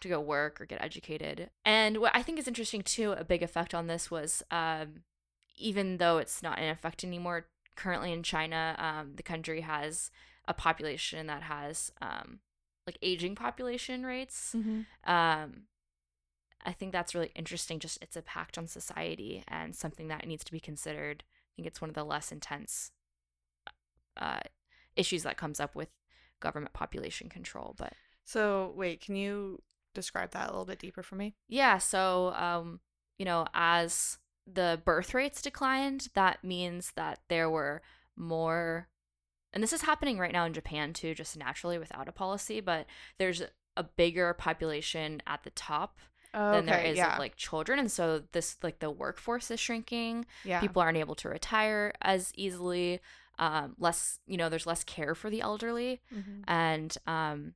[0.00, 1.50] to go work or get educated.
[1.64, 5.02] And what I think is interesting too, a big effect on this was um,
[5.56, 10.10] even though it's not in effect anymore, currently in China, um, the country has
[10.48, 12.40] a population that has um,
[12.86, 14.54] like aging population rates.
[14.56, 14.86] Mhm.
[15.04, 15.64] Um,
[16.64, 20.52] I think that's really interesting, just its impact on society and something that needs to
[20.52, 21.24] be considered.
[21.26, 22.92] I think it's one of the less intense
[24.16, 24.40] uh,
[24.96, 25.88] issues that comes up with
[26.40, 27.74] government population control.
[27.78, 27.94] But
[28.24, 29.62] So, wait, can you
[29.94, 31.34] describe that a little bit deeper for me?
[31.48, 32.80] yeah, so um,
[33.18, 37.82] you know, as the birth rates declined, that means that there were
[38.16, 38.88] more
[39.52, 42.86] and this is happening right now in Japan too, just naturally without a policy, but
[43.18, 43.42] there's
[43.76, 45.98] a bigger population at the top
[46.32, 47.14] Oh, than there okay, is yeah.
[47.14, 47.78] of like children.
[47.78, 50.26] And so this like the workforce is shrinking.
[50.44, 50.60] yeah.
[50.60, 53.00] People aren't able to retire as easily.
[53.38, 56.00] Um, less, you know, there's less care for the elderly.
[56.14, 56.44] Mhm.
[56.46, 57.54] and um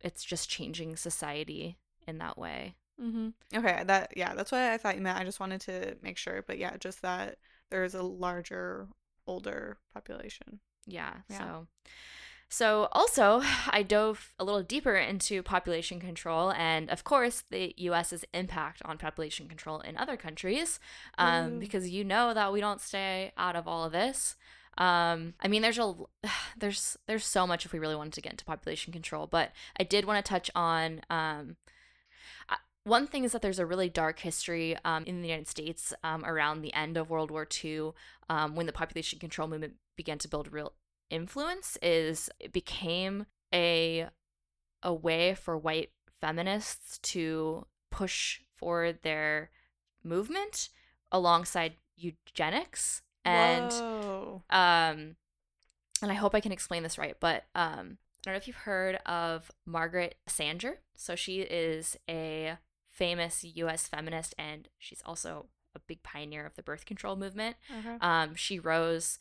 [0.00, 3.28] it's just changing society in that way Mm-hmm.
[3.56, 5.18] Okay, that yeah, that's what I thought you meant.
[5.18, 7.38] I just wanted to make sure, but yeah, just that
[7.70, 8.86] there's a larger,
[9.26, 10.60] older population.
[10.86, 11.38] yeah, Yeah.
[11.38, 11.66] so
[12.52, 18.24] so also i dove a little deeper into population control and of course the us's
[18.34, 20.78] impact on population control in other countries
[21.18, 21.58] um, Ooh.
[21.58, 24.36] because you know that we don't stay out of all of this
[24.78, 25.94] um, i mean there's a
[26.58, 29.82] there's there's so much if we really wanted to get into population control but i
[29.82, 31.56] did want to touch on um,
[32.50, 35.94] I- one thing is that there's a really dark history um, in the United States
[36.02, 37.92] um, around the end of World War II,
[38.28, 40.72] um, when the population control movement began to build real
[41.12, 41.78] influence.
[41.82, 44.08] Is it became a
[44.82, 49.50] a way for white feminists to push for their
[50.02, 50.70] movement
[51.12, 54.42] alongside eugenics and Whoa.
[54.50, 55.16] um
[56.00, 58.56] and I hope I can explain this right, but um I don't know if you've
[58.56, 60.78] heard of Margaret Sanger.
[60.94, 62.56] So she is a
[62.90, 67.56] famous US feminist and she's also a big pioneer of the birth control movement.
[67.70, 67.96] Okay.
[68.00, 69.18] Um she rose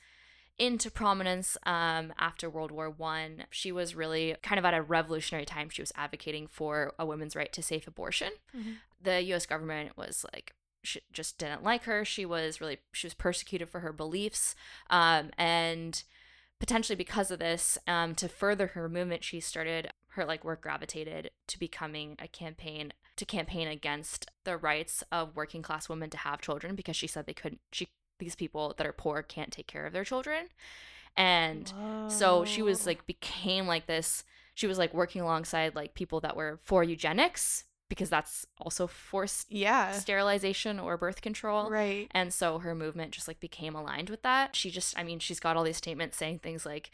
[0.62, 3.45] into prominence um, after World War One.
[3.50, 5.69] She was really kind of at a revolutionary time.
[5.69, 8.34] She was advocating for a woman's right to safe abortion.
[8.56, 8.76] Mhm.
[9.02, 9.47] The U.S.
[9.47, 12.06] government was like she just didn't like her.
[12.06, 14.56] She was really she was persecuted for her beliefs,
[14.91, 16.04] um, and
[16.60, 21.32] potentially because of this, um, to further her movement, she started her like work gravitated
[21.47, 26.39] to becoming a campaign to campaign against the rights of working class women to have
[26.39, 27.88] children because she said they couldn't she
[28.21, 30.45] these people that are poor can't take care of their children.
[31.17, 31.73] And
[32.07, 36.36] so she was like became like this she was like working alongside like people that
[36.36, 41.69] were for eugenics because that's also forced yeah, sterilization or birth control.
[41.69, 42.07] Right.
[42.12, 44.55] and so her movement just like became aligned with that.
[44.55, 46.91] She just i mean she's got all these statements saying things like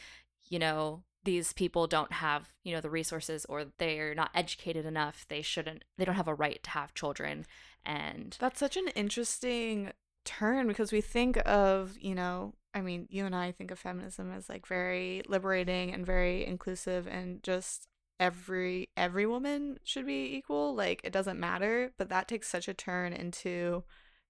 [0.50, 5.26] you know these people don't have you know the resources or they're not educated enough.
[5.28, 7.46] They shouldn't they don't have a right to have children.
[7.86, 9.92] And That's such an interesting
[10.28, 14.32] turn because we think of, you know, I mean, you and I think of feminism
[14.32, 17.88] as like very liberating and very inclusive and just
[18.20, 22.74] every every woman should be equal, like it doesn't matter, but that takes such a
[22.74, 23.84] turn into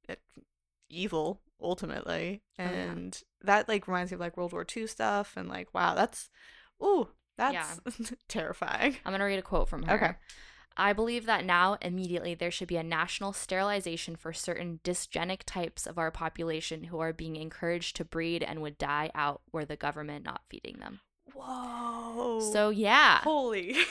[0.09, 0.15] uh,
[0.89, 2.41] evil ultimately.
[2.59, 2.69] Oh, yeah.
[2.69, 6.29] And that like reminds me of like World War II stuff and like wow, that's
[6.83, 7.91] ooh, that's Yeah.
[8.29, 8.95] terrifying.
[9.05, 9.95] I'm going to read a quote from her.
[9.95, 10.13] Okay.
[10.77, 15.87] I believe that now, immediately, there should be a national sterilization for certain dysgenic types
[15.87, 19.75] of our population who are being encouraged to breed and would die out were the
[19.75, 21.01] government not feeding them.
[21.33, 22.39] Whoa.
[22.53, 23.19] So, yeah.
[23.19, 23.75] holy.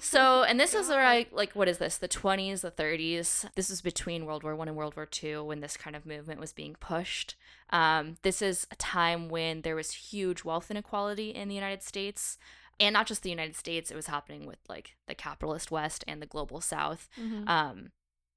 [0.00, 0.96] So, and this is God.
[0.96, 1.98] right, like, what is this?
[1.98, 3.44] The 20s, the 30s.
[3.56, 6.38] This is between World War One and World War Two when this kind of movement
[6.38, 7.34] was being pushed.
[7.70, 12.38] Um, this is a time when there was huge wealth inequality in the United States.
[12.78, 16.20] And not just the United States, it was happening with like the capitalist West and
[16.20, 17.08] the global South.
[17.18, 17.48] Mhm.
[17.48, 17.92] Um,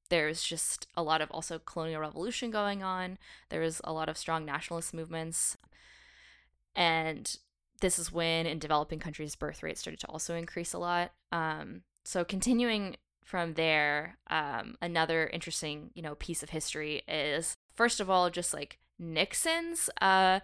[0.10, 3.18] there's just a lot of also colonial revolution going on.
[3.50, 5.58] There was a lot of strong nationalist movements,
[6.76, 7.38] and
[7.82, 11.12] this is when in developing countries birth rates started to also increase a lot.
[11.32, 18.00] Um, so continuing from there, um, another interesting, you know, piece of history is first
[18.00, 20.40] of all just like Nixon's uh,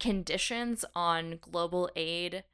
[0.00, 2.44] conditions on global aid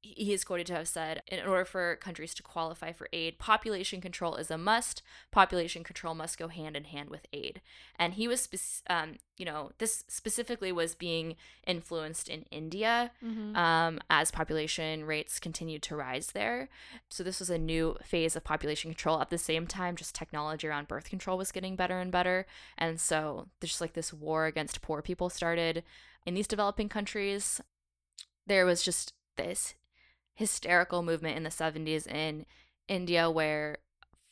[0.00, 4.00] he is quoted to have said in order for countries to qualify for aid population
[4.00, 5.02] control is a must.
[5.32, 7.60] Population control must go hand in hand with aid.
[7.98, 11.34] And he was spe- um, you know this specifically was being
[11.66, 13.56] influenced in india Mm-hmm.
[13.56, 16.68] um, as population rates continued to rise there.
[17.08, 19.20] So this was a new phase of population control.
[19.20, 22.46] At the same time just technology around birth control was getting better and better.
[22.76, 25.82] And so there's just like this war against poor people started
[26.24, 27.60] in these developing countries.
[28.46, 29.74] There was just this
[30.38, 32.46] hysterical movement in the 70s in
[32.86, 33.78] India where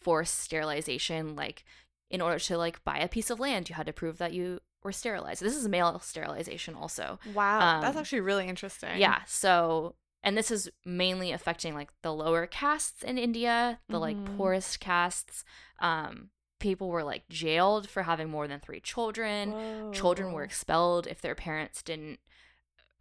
[0.00, 1.64] forced sterilization like
[2.10, 4.60] in order to like buy a piece of land you had to prove that you
[4.84, 5.42] were sterilized.
[5.42, 7.18] This is male sterilization also.
[7.34, 8.98] Wow, that's Um, actually really interesting.
[8.98, 14.00] Yeah, so and this is mainly affecting like the lower castes in India, the Mhm.
[14.00, 15.44] like poorest castes.
[15.80, 19.52] Um people were like jailed for having more than 3 children
[19.92, 22.20] children were expelled if their parents didn't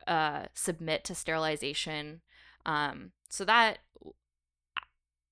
[0.08, 2.22] uh, submit to sterilization.
[2.65, 3.80] Um, so that,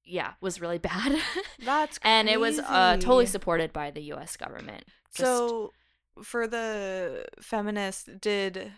[0.05, 1.17] yeah, was really bad.
[1.63, 4.37] That's and it was uh, totally supported by the U.S.
[4.37, 4.85] government.
[5.15, 5.71] Just- So
[6.21, 8.71] for the feminists, did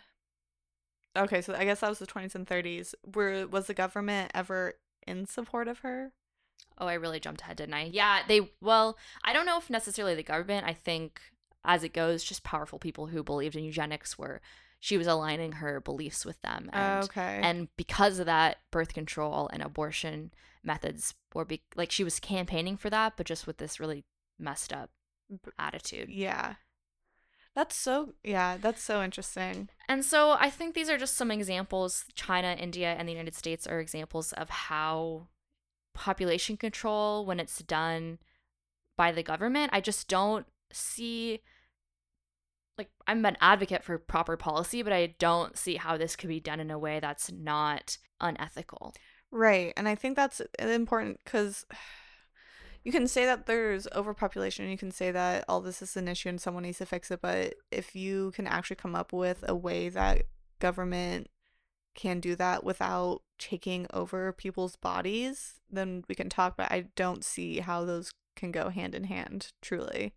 [1.18, 1.41] okay?
[1.41, 2.96] So I guess that was the twenties and thirties.
[3.13, 4.74] Were was the government ever
[5.08, 6.12] in support of her?
[6.78, 7.84] oh, I really jumped ahead, didn't I?
[7.86, 8.52] Yeah, they.
[8.62, 10.65] Well, I don't know if necessarily the government.
[10.68, 11.22] I think
[11.63, 14.41] as it goes, just powerful people who believed in eugenics were.
[14.80, 17.40] She was aligning her beliefs with them, and okay.
[17.42, 20.32] and because of that birth control and abortion
[20.66, 24.04] methods were be- like she was campaigning for that but just with this really
[24.40, 24.90] messed up
[25.58, 26.56] attitude yeah,
[27.56, 28.14] that's so.
[28.24, 29.70] Yeah, that's so interesting.
[29.88, 33.68] and so i think these are just some examples china india and the united states
[33.68, 35.28] are examples of how
[35.94, 38.18] population control when it's done
[38.98, 41.42] by the government i just don't see
[42.78, 46.40] like i'm an advocate for proper policy but i don't see how this could be
[46.40, 48.94] done in a way that's not unethical
[49.36, 49.74] Right.
[49.76, 51.66] And I think that's important because
[52.86, 54.70] you can say that there's overpopulation.
[54.70, 57.22] You can say that all this is an issue and someone needs to fix it.
[57.22, 60.24] But if you can actually come up with a way that
[60.60, 61.28] government
[61.96, 66.56] can do that without taking over people's bodies, then we can talk.
[66.56, 70.14] But I don't see how those can go hand in hand, truly.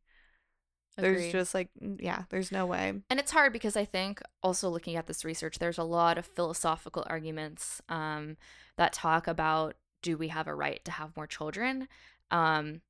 [0.99, 1.33] There's Agreed.
[1.33, 2.93] just like, yeah, there's no way.
[3.09, 6.27] And it's hard because I think also looking at this research, there's a lot of
[6.27, 8.37] philosophical arguments um,
[8.77, 11.89] that talk about do we have a right to have more children?
[12.31, 12.83] Um,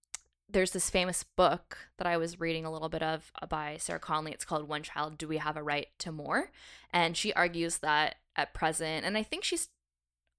[0.50, 4.00] there's this famous book that I was reading a little bit of uh, by Sarah
[4.00, 4.32] Conly.
[4.32, 6.50] It's called One Child, Do We Have a Right to More?
[6.90, 9.68] And she argues that at present, and I think she's,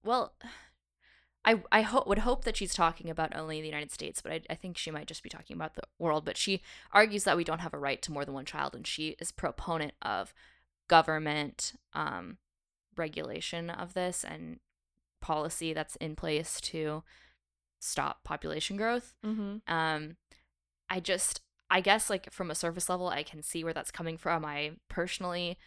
[0.03, 0.33] well,
[1.45, 4.41] I, I ho- would hope that she's talking about only the United States, but I,
[4.49, 6.25] I think she might just be talking about the world.
[6.25, 8.85] But she argues that we don't have a right to more than one child, and
[8.85, 10.33] she is proponent of
[10.89, 12.37] government um,
[12.97, 14.59] regulation of this and
[15.21, 17.03] policy that's in place to
[17.79, 19.15] stop population growth.
[19.25, 19.73] Mm-hmm.
[19.73, 20.17] Um,
[20.89, 24.17] I just, I guess, like from a surface level, I can see where that's coming
[24.17, 24.43] from.
[24.43, 25.57] I personally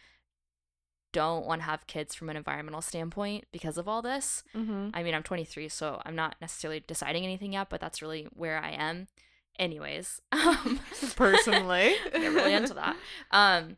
[1.13, 4.43] don't want to have kids from an environmental standpoint because of all this.
[4.53, 4.89] Mm-hmm.
[4.93, 8.57] I mean, I'm 23, so I'm not necessarily deciding anything yet, but that's really where
[8.61, 9.07] I am.
[9.57, 10.81] Anyways, um,
[11.15, 11.95] Personally.
[12.11, 12.97] get really into that.
[13.31, 13.77] Um,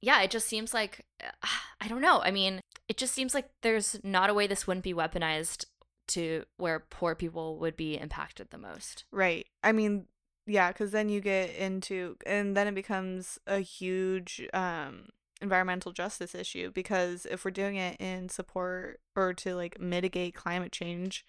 [0.00, 1.04] yeah, it just seems like
[1.80, 2.20] I don't know.
[2.22, 5.64] I mean, it just seems like there's not a way this wouldn't be weaponized
[6.08, 9.04] to where poor people would be impacted the most.
[9.10, 9.46] Right.
[9.62, 10.06] I mean,
[10.46, 15.08] yeah, because then you get into, and then it becomes a huge um,
[15.40, 16.70] environmental justice issue.
[16.70, 21.24] Because if we're doing it in support or to like mitigate climate change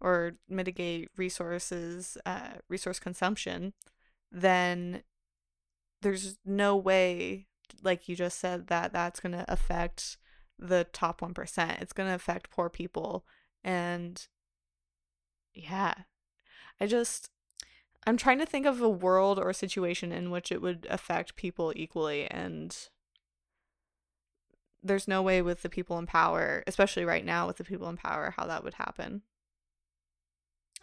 [0.00, 3.72] or mitigate resources, uh, resource consumption,
[4.30, 5.02] then
[6.02, 7.46] there's no way,
[7.82, 10.18] like you just said, that that's going to affect
[10.58, 11.80] the top 1%.
[11.80, 13.24] It's going to affect poor people.
[13.62, 14.26] And
[15.54, 15.94] yeah,
[16.80, 17.30] I just
[18.06, 21.72] I'm trying to think of a world or situation in which it would affect people
[21.74, 22.76] equally and
[24.84, 27.96] there's no way with the people in power, especially right now with the people in
[27.96, 29.22] power, how that would happen.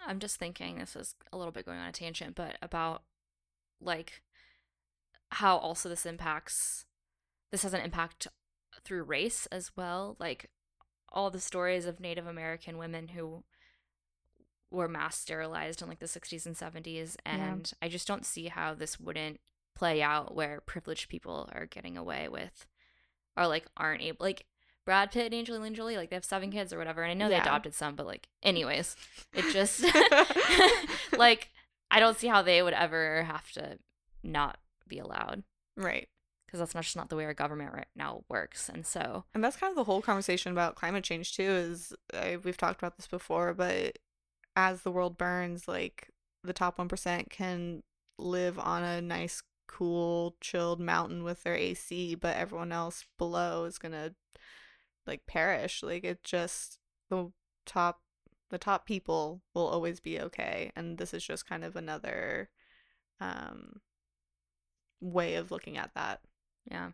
[0.06, 3.04] I'm just thinking this is a little bit going on a tangent, but about
[3.80, 4.24] like
[5.30, 6.86] how also this impacts
[7.52, 8.28] this has an impact
[8.84, 10.16] through race as well.
[10.20, 10.50] Like
[11.10, 13.44] all the stories of Native American women who
[14.72, 18.74] were mass sterilized in like the 60s and 70s and I just don't see how
[18.74, 19.42] this wouldn't
[19.76, 22.68] play out where privileged people are getting away with
[23.38, 24.46] or like aren't able like
[24.86, 27.04] Brad Pitt and Angelina Jolie, like they have seven kids or whatever.
[27.04, 28.96] And I know they adopted some, but like, anyways,
[29.34, 29.86] it just
[31.18, 31.50] like
[31.92, 33.78] I don't see how they would ever have to
[34.24, 34.58] not
[34.88, 35.44] be allowed
[35.78, 36.08] right.
[36.46, 38.70] because that's not just not the way our government right now works.
[38.70, 41.44] And so, And that's kind of the whole conversation about climate change too.
[41.44, 43.98] Is uh, we've talked about this before, but
[44.56, 46.10] as the world burns, like
[46.44, 47.84] the top one percent can
[48.18, 53.78] live on a nice, cool, chilled mountain with their AC, but everyone else below is
[53.78, 54.14] gonna
[55.08, 55.84] like perish.
[55.84, 57.32] Like it just the
[57.66, 58.02] top
[58.50, 62.50] the top people will always be okay, and this is just kind of another
[63.20, 63.82] um
[65.02, 66.22] way of looking at that.
[66.70, 66.92] yeah.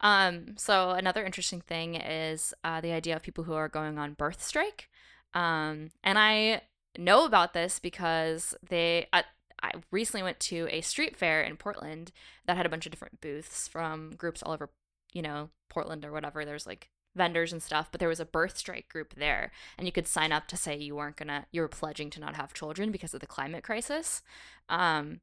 [0.00, 4.14] Um, so another interesting thing is uh, the idea of people who are going on
[4.14, 4.88] birth strike.
[5.34, 6.62] Um, and I
[6.98, 9.24] know about this because they I,
[9.62, 12.12] I recently went to a street fair in Portland
[12.46, 14.70] that had a bunch of different booths from groups all over,
[15.12, 16.44] you know, Portland or whatever.
[16.44, 19.92] There's like vendors and stuff, but there was a birth strike group there, and you
[19.92, 22.90] could sign up to say you weren't gonna, you were pledging to not have children
[22.90, 24.22] because of the climate crisis.
[24.68, 25.20] Um,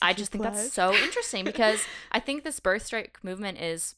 [0.00, 3.94] I Did just think that's so interesting because I think this birth strike movement is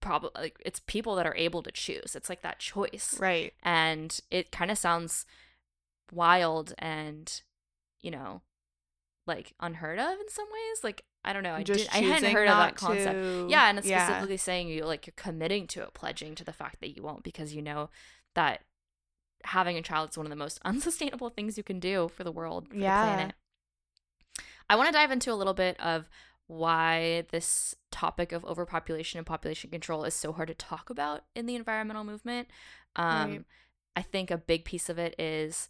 [0.00, 2.14] probably like it's people that are able to choose.
[2.16, 3.52] It's like that choice right.
[3.62, 5.26] and it kind of sounds
[6.12, 7.42] wild and
[8.04, 8.42] you know
[9.26, 12.46] like unheard of in some ways like i don't know i, did, I hadn't heard
[12.48, 14.04] of that concept to- yeah and it's yeah.
[14.06, 17.22] specifically saying you like you're committing to it pledging to the fact that you won't
[17.22, 17.88] because you know
[18.34, 18.60] that
[19.44, 22.32] having a child is one of the most unsustainable things you can do for the
[22.32, 23.04] world for Yeah.
[23.06, 23.34] the planet
[24.68, 26.08] i want to dive into a little bit of
[26.46, 31.46] why this topic of overpopulation and population control is so hard to talk about in
[31.46, 32.48] the environmental movement
[32.96, 33.44] um, Right.
[33.96, 35.68] I think a big piece of it is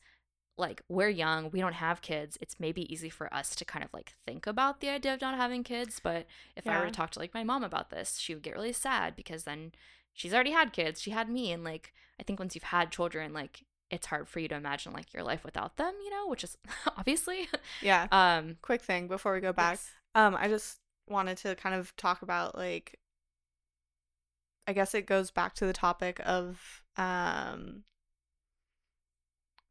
[0.56, 2.38] like we're young, we don't have kids.
[2.40, 5.36] It's maybe easy for us to kind of like think about the idea of not
[5.36, 6.00] having kids.
[6.02, 6.26] But
[6.56, 8.72] if I were to talk to like my mom about this, she would get really
[8.72, 9.72] sad because then
[10.12, 11.00] she's already had kids.
[11.00, 11.50] She had me.
[11.50, 14.92] And like, I think once you've had children, like, it's hard for you to imagine
[14.92, 16.56] like your life without them, you know, which is
[16.96, 17.48] obviously.
[17.82, 18.06] Yeah.
[18.12, 19.72] um, Quick thing before we go back.
[19.72, 19.90] yes.
[20.14, 20.78] Um, I just
[21.08, 22.98] wanted to kind of talk about like
[24.66, 27.82] I guess it goes back to the topic of um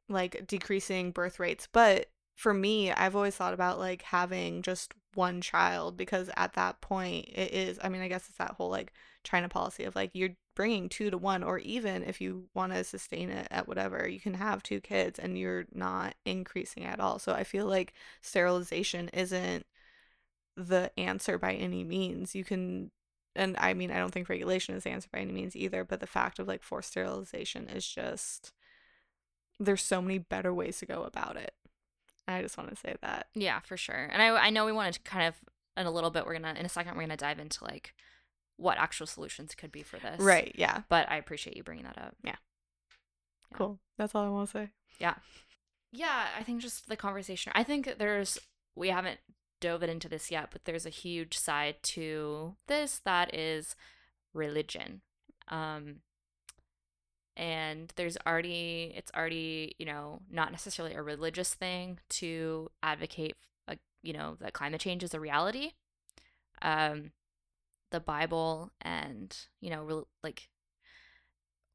[0.10, 1.68] like decreasing birth rates.
[1.72, 6.82] But for me, I've always thought about like having just one child because at that
[6.82, 8.94] point it is I mean, I guess it's that whole like
[9.24, 12.84] China policy of like you're bringing two to one or even if you want to
[12.84, 17.20] sustain it at whatever, you can have two kids and you're not increasing at all.
[17.20, 19.66] So I feel like sterilization isn't
[20.56, 22.36] the answer by any means.
[22.36, 22.92] You can,
[23.36, 26.00] and I mean, I don't think regulation is the answer by any means either, but
[26.00, 28.54] the fact of like forced sterilization is just,
[29.60, 31.54] there's so many better ways to go about it.
[32.28, 33.28] I just want to say that.
[33.34, 34.10] Yeah, for sure.
[34.12, 35.36] And I I know we wanted to kind of
[35.76, 37.94] in a little bit we're gonna in a second we're gonna dive into like
[38.58, 40.20] what actual solutions could be for this.
[40.22, 40.54] Right.
[40.58, 40.82] Yeah.
[40.90, 42.16] But I appreciate you bringing that up.
[42.24, 42.36] Yeah.
[43.54, 43.80] Cool.
[43.98, 44.70] That's all I want to say.
[45.00, 45.16] Yeah,
[45.92, 46.28] Yeah.
[46.38, 47.52] I think just the conversation.
[47.56, 48.38] I think there's
[48.76, 49.20] we haven't
[49.60, 53.76] dove it into this yet, but there's a huge side to this that is
[54.34, 55.02] religion.
[55.50, 55.98] Um
[57.36, 63.36] and there's already it's already, you know, not necessarily a religious thing to advocate
[63.68, 65.72] uh, you know, that climate change is a reality.
[66.62, 67.12] Um
[67.92, 70.50] the Bible and, you know, re- like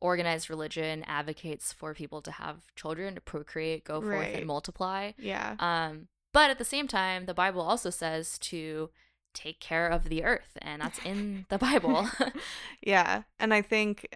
[0.00, 4.34] organized religion advocates for people to have children to procreate go forth Right.
[4.36, 5.56] and multiply Yeah.
[5.58, 8.90] um but at the same time the bible also says to
[9.34, 12.08] take care of the earth and that's in the bible
[12.82, 13.22] yeah.
[13.40, 14.06] And I think,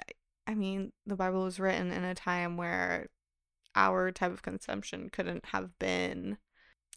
[0.46, 3.08] I mean, the Bible was written in a time where
[3.74, 6.38] our type of consumption couldn't have been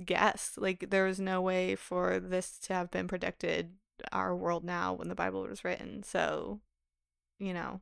[0.03, 0.57] guessed.
[0.57, 3.73] Like, there was no way for this to have been predicted,
[4.11, 6.03] our world now, when the Bible was written.
[6.03, 6.59] So,
[7.39, 7.81] you know,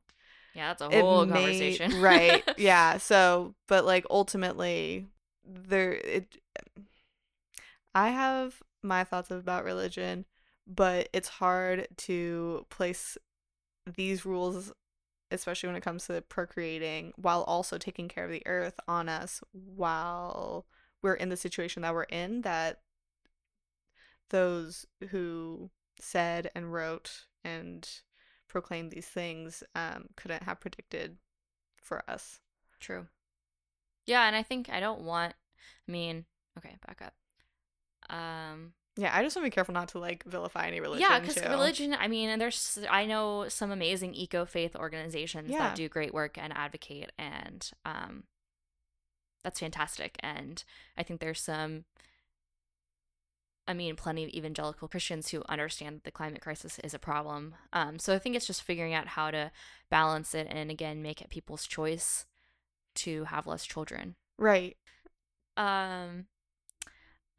[0.53, 2.43] yeah that's a whole may- conversation right.
[2.57, 2.97] Yeah.
[2.97, 5.07] So, but like, ultimately,
[5.45, 6.37] there, it,
[7.95, 10.25] I have my thoughts about religion,
[10.67, 13.17] but it's hard to place
[13.95, 14.71] these rules,
[15.33, 19.41] especially when it comes to procreating, while also taking care of the earth on us
[19.51, 20.65] while
[21.01, 22.79] we're in the situation that we're in, that
[24.29, 25.69] those who
[25.99, 28.01] said and wrote and
[28.47, 31.17] proclaimed these things um, couldn't have predicted
[31.81, 32.39] for us.
[32.79, 33.07] true
[34.05, 35.33] yeah and i think i don't want
[35.87, 36.25] i mean
[36.57, 37.13] okay back up
[38.15, 41.07] um Yeah, I just want to be careful not to like vilify any religion.
[41.09, 45.59] yeah because religion i mean and there's i know some amazing eco-faith organizations Yeah.
[45.59, 48.23] that do great work and advocate and um
[49.43, 50.63] that's fantastic and
[50.97, 51.85] i think there's some
[53.65, 57.55] I mean, plenty of evangelical Christians who understand that the climate crisis is a problem.
[57.71, 59.51] Um, so I think it's just figuring out how to
[59.89, 62.25] balance it and again make it people's choice
[62.95, 64.15] to have less children.
[64.37, 64.75] Right.
[65.55, 66.25] Um,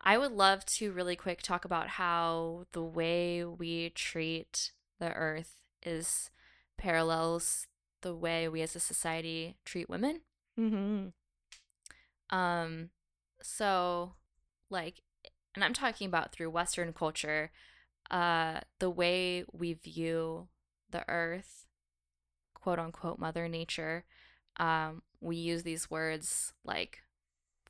[0.04, 5.62] I would love to really quick talk about how the way we treat the earth
[5.82, 6.30] is
[6.76, 7.66] parallels
[8.02, 10.20] the way we as a society treat women.
[10.60, 11.08] Mm-hmm.
[12.36, 12.90] Um,
[13.42, 14.12] so
[14.68, 15.00] like,
[15.54, 17.50] and I'm talking about through Western culture,
[18.10, 20.48] uh, the way we view
[20.90, 21.64] the earth,
[22.52, 24.04] quote unquote, Mother Nature.
[24.58, 26.98] Um, we use these words like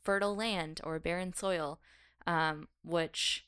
[0.03, 1.79] fertile land or barren soil,
[2.27, 3.47] um, which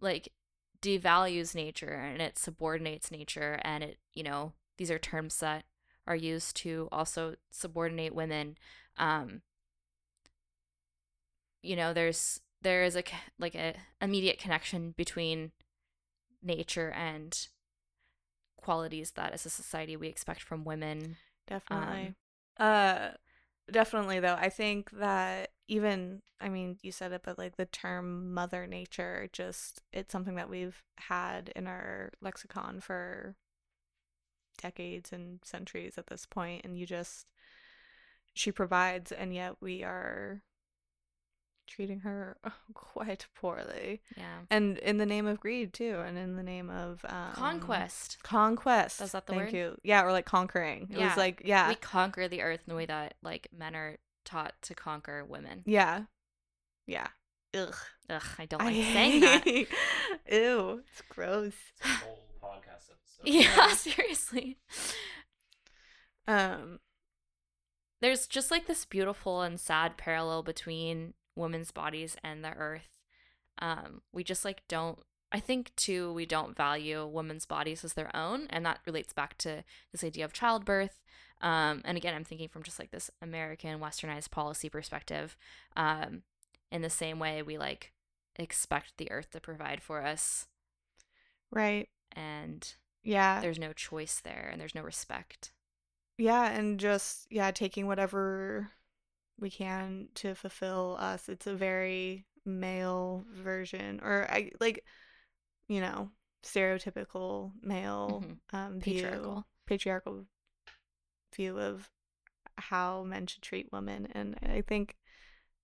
[0.00, 0.32] like
[0.80, 5.64] devalues nature and it subordinates nature and it you know these are terms that
[6.06, 8.56] are used to also subordinate women
[8.98, 9.40] um
[11.62, 13.02] you know there's there is a
[13.38, 15.52] like a immediate connection between
[16.42, 17.48] nature and
[18.56, 21.16] qualities that as a society we expect from women
[21.46, 22.14] definitely.
[22.58, 23.08] um, uh
[23.70, 28.32] definitely though i think that even i mean you said it but like the term
[28.34, 33.34] mother nature just it's something that we've had in our lexicon for
[34.60, 37.26] decades and centuries at this point and you just
[38.34, 40.42] she provides and yet we are
[41.66, 42.36] treating her
[42.74, 44.00] quite poorly.
[44.16, 44.40] Yeah.
[44.50, 48.18] And in the name of greed too and in the name of um, conquest.
[48.22, 49.00] conquest.
[49.00, 49.52] Is that the thank word?
[49.54, 49.78] you.
[49.82, 50.88] Yeah or like conquering.
[50.90, 51.08] It Yeah.
[51.08, 51.68] was like yeah.
[51.68, 55.62] We conquer the earth in the way that like men are taught to conquer women.
[55.66, 56.04] Yeah.
[56.86, 57.08] Yeah.
[57.56, 57.74] Ugh.
[58.10, 59.46] Ugh i don't like saying that.
[60.30, 61.52] Ew it's gross.
[61.80, 63.24] It's a whole podcast episode.
[63.24, 64.58] yeah seriously.
[66.26, 66.80] Um.
[68.00, 72.88] There's just like this beautiful and sad parallel between women's bodies and the earth.
[73.58, 74.98] Um, we just like don't.
[75.32, 79.36] I think too we don't value women's bodies as their own, and that relates back
[79.38, 81.00] to this idea of childbirth.
[81.40, 85.36] Um, and again, I'm thinking from just like this American westernized policy perspective.
[85.76, 86.22] Um,
[86.70, 87.92] in the same way, we like
[88.36, 90.46] expect the earth to provide for us,
[91.50, 95.52] right and yeah there's no choice there, and there's no respect.
[96.18, 98.70] yeah and just yeah taking whatever
[99.40, 104.84] we can to fulfill us it's a very male version or i like
[105.68, 106.10] you know
[106.44, 108.38] stereotypical male Mhm.
[108.56, 109.46] um view, Patriarchal.
[109.66, 110.26] patriarchal
[111.34, 111.90] view of
[112.56, 114.96] how men should treat women and i think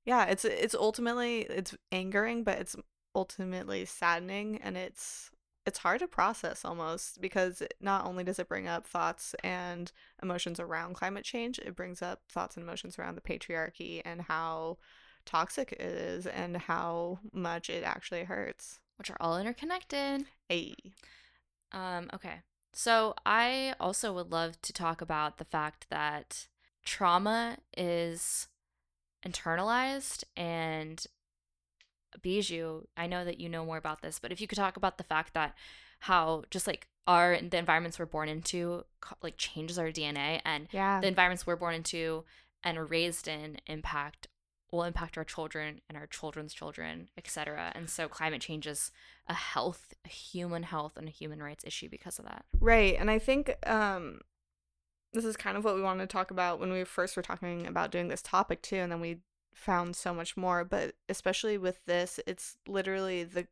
[0.05, 2.75] yeah it's it's ultimately it's angering but it's
[3.14, 5.31] ultimately saddening and it's
[5.67, 9.93] it's hard to process almost because not only does it bring up thoughts and
[10.23, 14.79] emotions around climate change it brings up thoughts and emotions around the patriarchy and how
[15.27, 20.25] toxic it is and how much it actually hurts Which are all interconnected.
[20.49, 20.75] hey
[21.73, 22.41] Um, okay.
[22.73, 26.47] So I also would love to talk about the fact that
[26.85, 28.49] trauma is
[29.27, 31.05] internalized and
[32.23, 34.99] Bijou, I know that you know more about this, but if you could talk about
[34.99, 35.55] the fact that
[36.01, 38.85] how just like our the environments we're born into
[39.23, 42.25] like changes our DNA and yeah the environments we're born into
[42.65, 44.29] and are raised in impact
[44.71, 47.73] will impact our children and our children's children, etc.
[47.75, 48.93] And so climate change is
[49.27, 52.45] a health, a human health and a human rights issue because of that.
[52.61, 52.97] Right.
[52.99, 54.21] And I think um
[55.13, 57.67] this is kind of what we wanted to talk about when we first were talking
[57.67, 59.19] about doing this topic too and then we
[59.55, 63.46] found so much more, but especially with this, it's literally the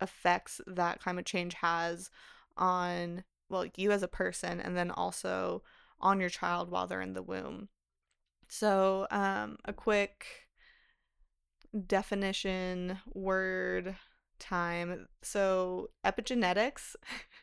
[0.00, 2.10] effects that climate change has
[2.56, 5.62] on well, you as a person and then also
[6.00, 7.68] on your child while they're in the womb.
[8.48, 10.26] So, um a quick
[11.86, 13.96] definition word
[14.38, 15.08] time.
[15.22, 16.96] So, epigenetics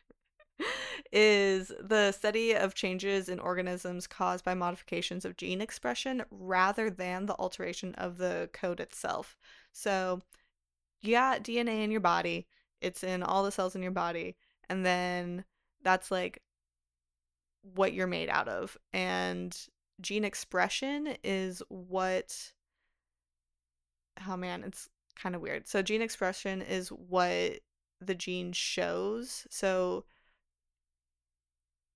[1.12, 7.26] is the study of changes in organisms caused by modifications of gene expression rather than
[7.26, 9.36] the alteration of the code itself.
[9.72, 10.20] So,
[11.02, 12.46] you got DNA in your body,
[12.80, 14.36] it's in all the cells in your body,
[14.68, 15.44] and then
[15.82, 16.42] that's like
[17.62, 18.76] what you're made out of.
[18.92, 19.56] And
[20.00, 22.52] gene expression is what
[24.28, 25.66] oh man, it's kind of weird.
[25.68, 27.60] So gene expression is what
[28.00, 29.46] the gene shows.
[29.50, 30.04] So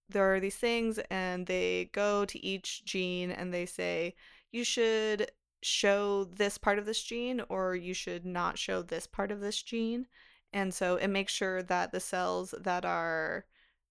[0.09, 4.15] there are these things and they go to each gene and they say
[4.53, 5.31] you should
[5.63, 9.63] show this part of this gene or you should not show this part of this
[9.63, 10.07] gene.
[10.53, 13.47] And so it makes sure that the cells that are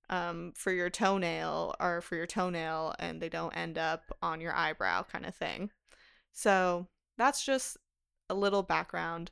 [0.09, 4.53] um, for your toenail are for your toenail and they don't end up on your
[4.53, 5.72] eyebrow kind of thing.
[6.32, 6.88] So
[7.18, 7.78] that's just
[8.30, 9.32] a little background.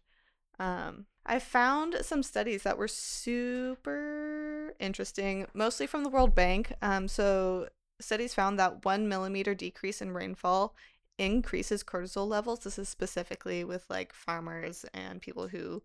[0.60, 6.74] Um, I found some studies that were super interesting, mostly from the World Bank.
[6.82, 7.70] Um, so
[8.02, 10.76] studies found that one millimeter decrease in rainfall
[11.18, 12.60] increases cortisol levels.
[12.60, 15.82] This is specifically with like farmers and people who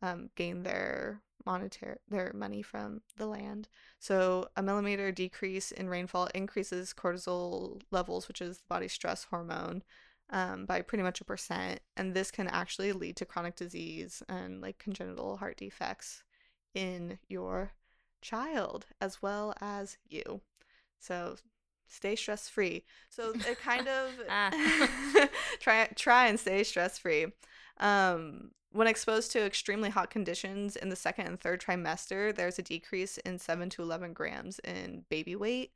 [0.00, 3.68] um, gain their monetary their money from the land.
[3.98, 9.82] So a millimeter decrease in rainfall increases cortisol levels, which is the body's stress hormone,
[10.30, 14.60] um, by pretty much a percent, and this can actually lead to chronic disease and
[14.60, 16.22] like congenital heart defects
[16.74, 17.72] in your
[18.22, 20.40] child as well as you.
[20.98, 21.36] So
[21.88, 22.84] stay stress free.
[23.10, 25.28] So it kind of Ah.
[25.60, 27.26] try try and stay stress free.
[27.78, 32.62] Um, when exposed to extremely hot conditions in the second and third trimester, there's a
[32.62, 35.72] decrease in seven to eleven grams in baby weight.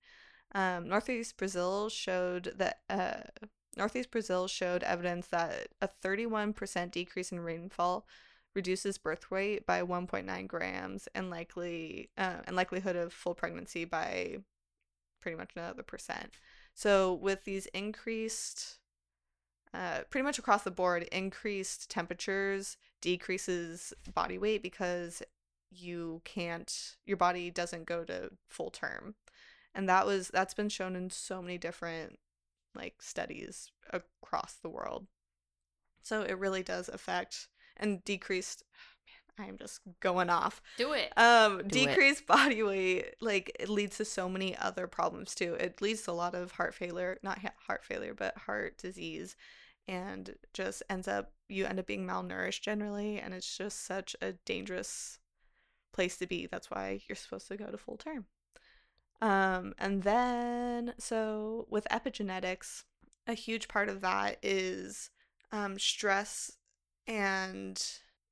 [0.52, 3.46] Um, Northeast Brazil showed that uh,
[3.76, 8.06] Northeast Brazil showed evidence that a 31% decrease in rainfall
[8.54, 14.38] reduces birth weight by 1.9 grams and likely uh, and likelihood of full pregnancy by
[15.20, 16.30] pretty much another percent.
[16.74, 18.78] So with these increased,
[19.74, 25.22] uh, pretty much across the board, increased temperatures decreases body weight because
[25.70, 29.14] you can't, your body doesn't go to full term,
[29.74, 32.18] and that was that's been shown in so many different
[32.74, 35.06] like studies across the world.
[36.02, 38.62] So it really does affect and decreased.
[39.38, 41.12] Man, I'm just going off Do it.
[41.16, 41.70] um Do it.
[41.86, 46.10] decreased body weight like it leads to so many other problems too it leads to
[46.10, 49.36] a lot of heart failure not ha- heart failure but heart disease
[49.86, 54.32] and just ends up you end up being malnourished generally and it's just such a
[54.44, 55.20] dangerous
[55.92, 58.26] place to be that's why you're supposed to go to full term
[59.20, 62.84] um and then so with epigenetics
[63.26, 65.10] a huge part of that is
[65.52, 66.52] um stress
[67.06, 67.82] and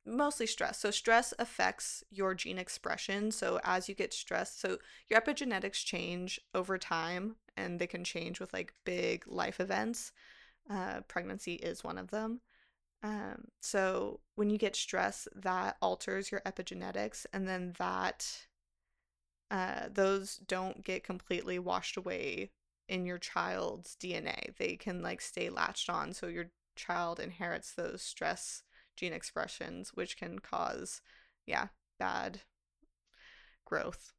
[0.06, 0.78] mostly stress.
[0.78, 3.32] So stress affects your gene expression.
[3.32, 4.78] So as you get stressed, so
[5.08, 10.12] your epigenetics change over time and they can change with like big life events.
[10.70, 12.40] Uh, pregnancy is one of them.
[13.02, 18.45] Um, so when you get stressed, that alters your epigenetics, and then that
[19.50, 22.50] uh, those don't get completely washed away
[22.88, 24.56] in your child's DNA.
[24.56, 28.62] They can like stay latched on, so your child inherits those stress
[28.96, 31.00] gene expressions, which can cause,
[31.46, 31.68] yeah,
[31.98, 32.40] bad
[33.64, 34.12] growth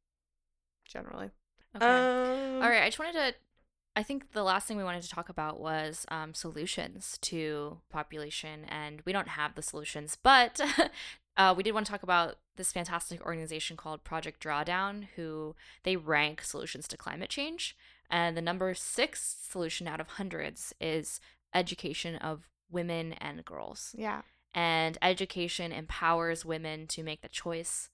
[0.84, 1.30] generally.
[1.76, 1.86] Okay.
[1.86, 2.82] Um, All right.
[2.82, 3.34] I just wanted to.
[3.96, 8.64] I think the last thing we wanted to talk about was um, solutions to population,
[8.68, 10.60] and we don't have the solutions, but
[11.38, 15.96] uh, we did want to talk about this fantastic organization called Project Drawdown, who they
[15.96, 17.76] rank solutions to climate change,
[18.10, 21.20] and the number six solution out of hundreds is
[21.54, 24.22] education of women and girls Yeah.
[24.54, 27.88] and education empowers women to make the choice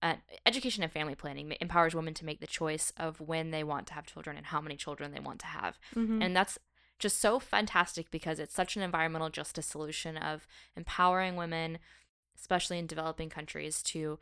[0.00, 0.16] uh,
[0.46, 3.94] education and family planning empowers women to make the choice of when they want to
[3.94, 6.20] have children and how many children they want to have Mm-hmm.
[6.22, 6.58] and that's
[6.98, 11.78] just so fantastic because it's such an environmental justice solution of empowering women
[12.38, 14.18] especially in developing countries to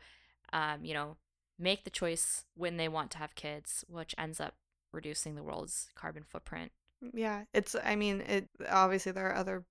[0.53, 1.17] um, you know
[1.59, 4.55] make the choice when they want to have kids which ends up
[4.91, 6.71] reducing the world's carbon footprint
[7.13, 7.43] yeah.
[7.53, 9.65] It's, I mean, it obviously there are other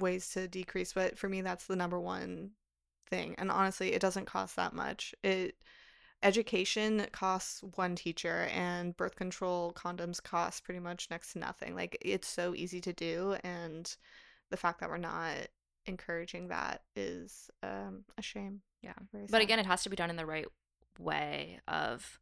[0.00, 2.50] ways to decrease, but for me, that's the number one
[3.08, 3.34] thing.
[3.38, 5.14] And honestly, it doesn't cost that much.
[5.22, 5.56] It,
[6.22, 11.96] education costs one teacher and birth control condoms cost pretty much next to nothing like
[12.00, 13.94] it's so easy to do and
[14.50, 15.34] the fact that we're not
[15.86, 18.92] encouraging that is um a shame Yeah.
[19.12, 19.42] Very but sad.
[19.42, 20.46] again it has to be done in the right
[20.98, 22.18] way of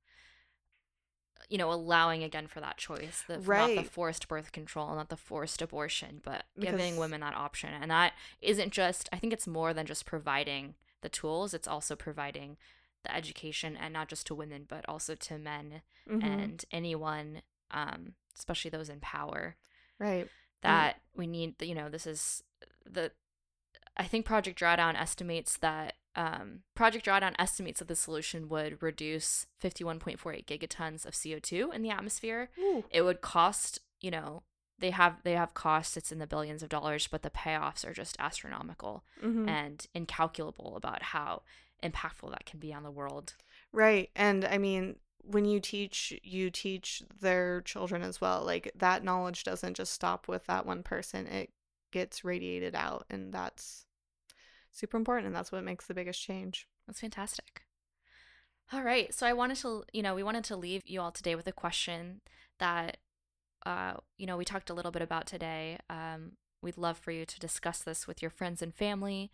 [1.49, 3.45] you know allowing again for that choice the, not
[3.85, 8.15] the forced birth control not the forced abortion but giving women that option and that
[8.41, 12.57] isn't just i think it's more than just providing the tools it's also providing
[13.05, 16.23] the education and not just to women but also to men Mhm.
[16.25, 19.57] and anyone um especially those in power
[19.99, 20.29] right
[20.62, 22.43] that we need you know this is
[22.91, 23.12] the
[23.97, 29.47] i think project drawdown estimates that um, project drawdown estimates that the solution would reduce
[29.63, 32.85] 51.48 gigatons of co2 in the atmosphere Ooh.
[32.91, 34.43] it would cost you know
[34.79, 37.93] they have they have costs it's in the billions of dollars but the payoffs are
[37.93, 39.49] just astronomical Mhm.
[39.49, 41.43] and incalculable about how
[41.83, 43.35] impactful that can be on the world
[43.73, 44.09] Right.
[44.15, 48.45] And I mean, when you teach, you teach their children as well.
[48.45, 51.51] Like that knowledge doesn't just stop with that one person, it
[51.95, 53.07] gets radiated out.
[53.09, 53.87] And that's
[54.73, 55.29] super important.
[55.29, 56.69] And that's what makes the biggest change.
[56.87, 57.63] That's fantastic.
[58.73, 59.15] All right.
[59.15, 61.53] So I wanted to, you know, we wanted to leave you all today with a
[61.53, 62.21] question
[62.59, 62.99] that,
[63.65, 65.79] uh, you know, we talked a little bit about today.
[65.89, 69.31] Um, we'd love for you to discuss this with your friends and family.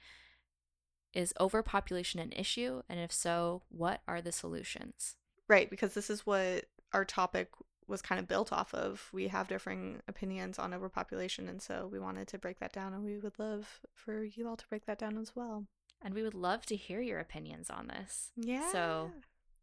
[1.12, 2.82] Is overpopulation an issue?
[2.88, 5.16] And if so, what are the solutions?
[5.48, 7.48] Right, because this is what our topic
[7.90, 9.08] was kind of built off of.
[9.12, 13.04] We have differing opinions on overpopulation, and so we wanted to break that down, and
[13.04, 15.66] we would love for you all to break that down as well.
[16.02, 18.30] And we would love to hear your opinions on this.
[18.36, 18.70] Yeah.
[18.72, 19.10] So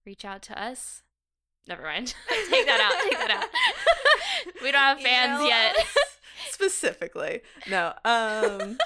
[0.05, 1.01] reach out to us.
[1.67, 2.13] Never mind.
[2.49, 3.09] take that out.
[3.09, 4.53] Take that out.
[4.61, 5.75] we don't have fans Email yet.
[6.51, 7.41] Specifically.
[7.69, 7.93] No.
[8.05, 8.77] Um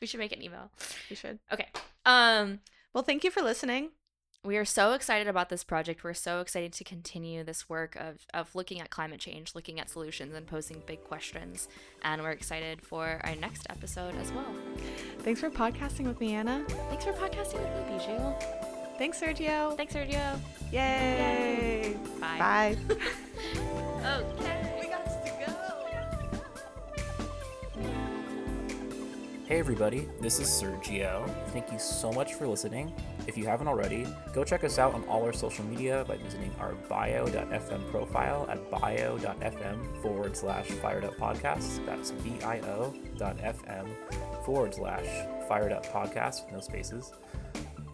[0.00, 0.70] we should make an email.
[1.10, 1.38] we should.
[1.52, 1.66] Okay.
[2.06, 2.60] Um
[2.94, 3.90] Well, thank you for listening.
[4.44, 6.04] We are so excited about this project.
[6.04, 9.90] We're so excited to continue this work of, of looking at climate change, looking at
[9.90, 11.68] solutions, and posing big questions.
[12.02, 14.54] And we're excited for our next episode as well.
[15.20, 16.64] Thanks for podcasting with me, Anna.
[16.88, 18.32] Thanks for podcasting with me, Bijou.
[18.96, 19.76] Thanks, Sergio.
[19.76, 20.38] Thanks, Sergio.
[20.72, 21.96] Yay.
[22.20, 22.38] Bye.
[22.38, 22.76] Bye.
[24.06, 24.78] okay.
[24.80, 25.52] we got to go.
[29.46, 31.28] Hey everybody, this is Sergio.
[31.48, 32.92] Thank you so much for listening.
[33.28, 36.50] If you haven't already, go check us out on all our social media by visiting
[36.58, 41.84] our bio.fm profile at bio.fm forward slash fired up podcasts.
[41.84, 43.86] That's bio.fm
[44.46, 47.12] forward slash fired up podcast with no spaces.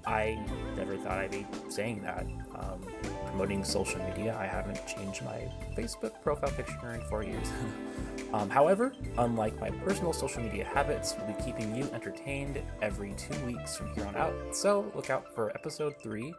[0.06, 0.38] I
[0.76, 2.26] never thought I'd be saying that.
[2.54, 2.86] Um,
[3.26, 7.48] promoting social media, I haven't changed my Facebook profile picture in four years.
[8.32, 13.38] um, however, unlike my personal social media habits, we'll be keeping you entertained every two
[13.46, 14.34] weeks from here on out.
[14.54, 16.34] So look out for episode three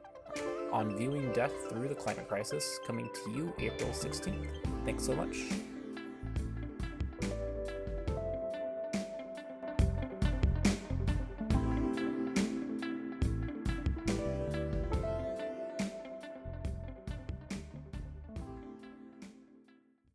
[0.72, 4.47] on viewing death through the climate crisis, coming to you April 16th.
[4.86, 5.38] Thanks so much.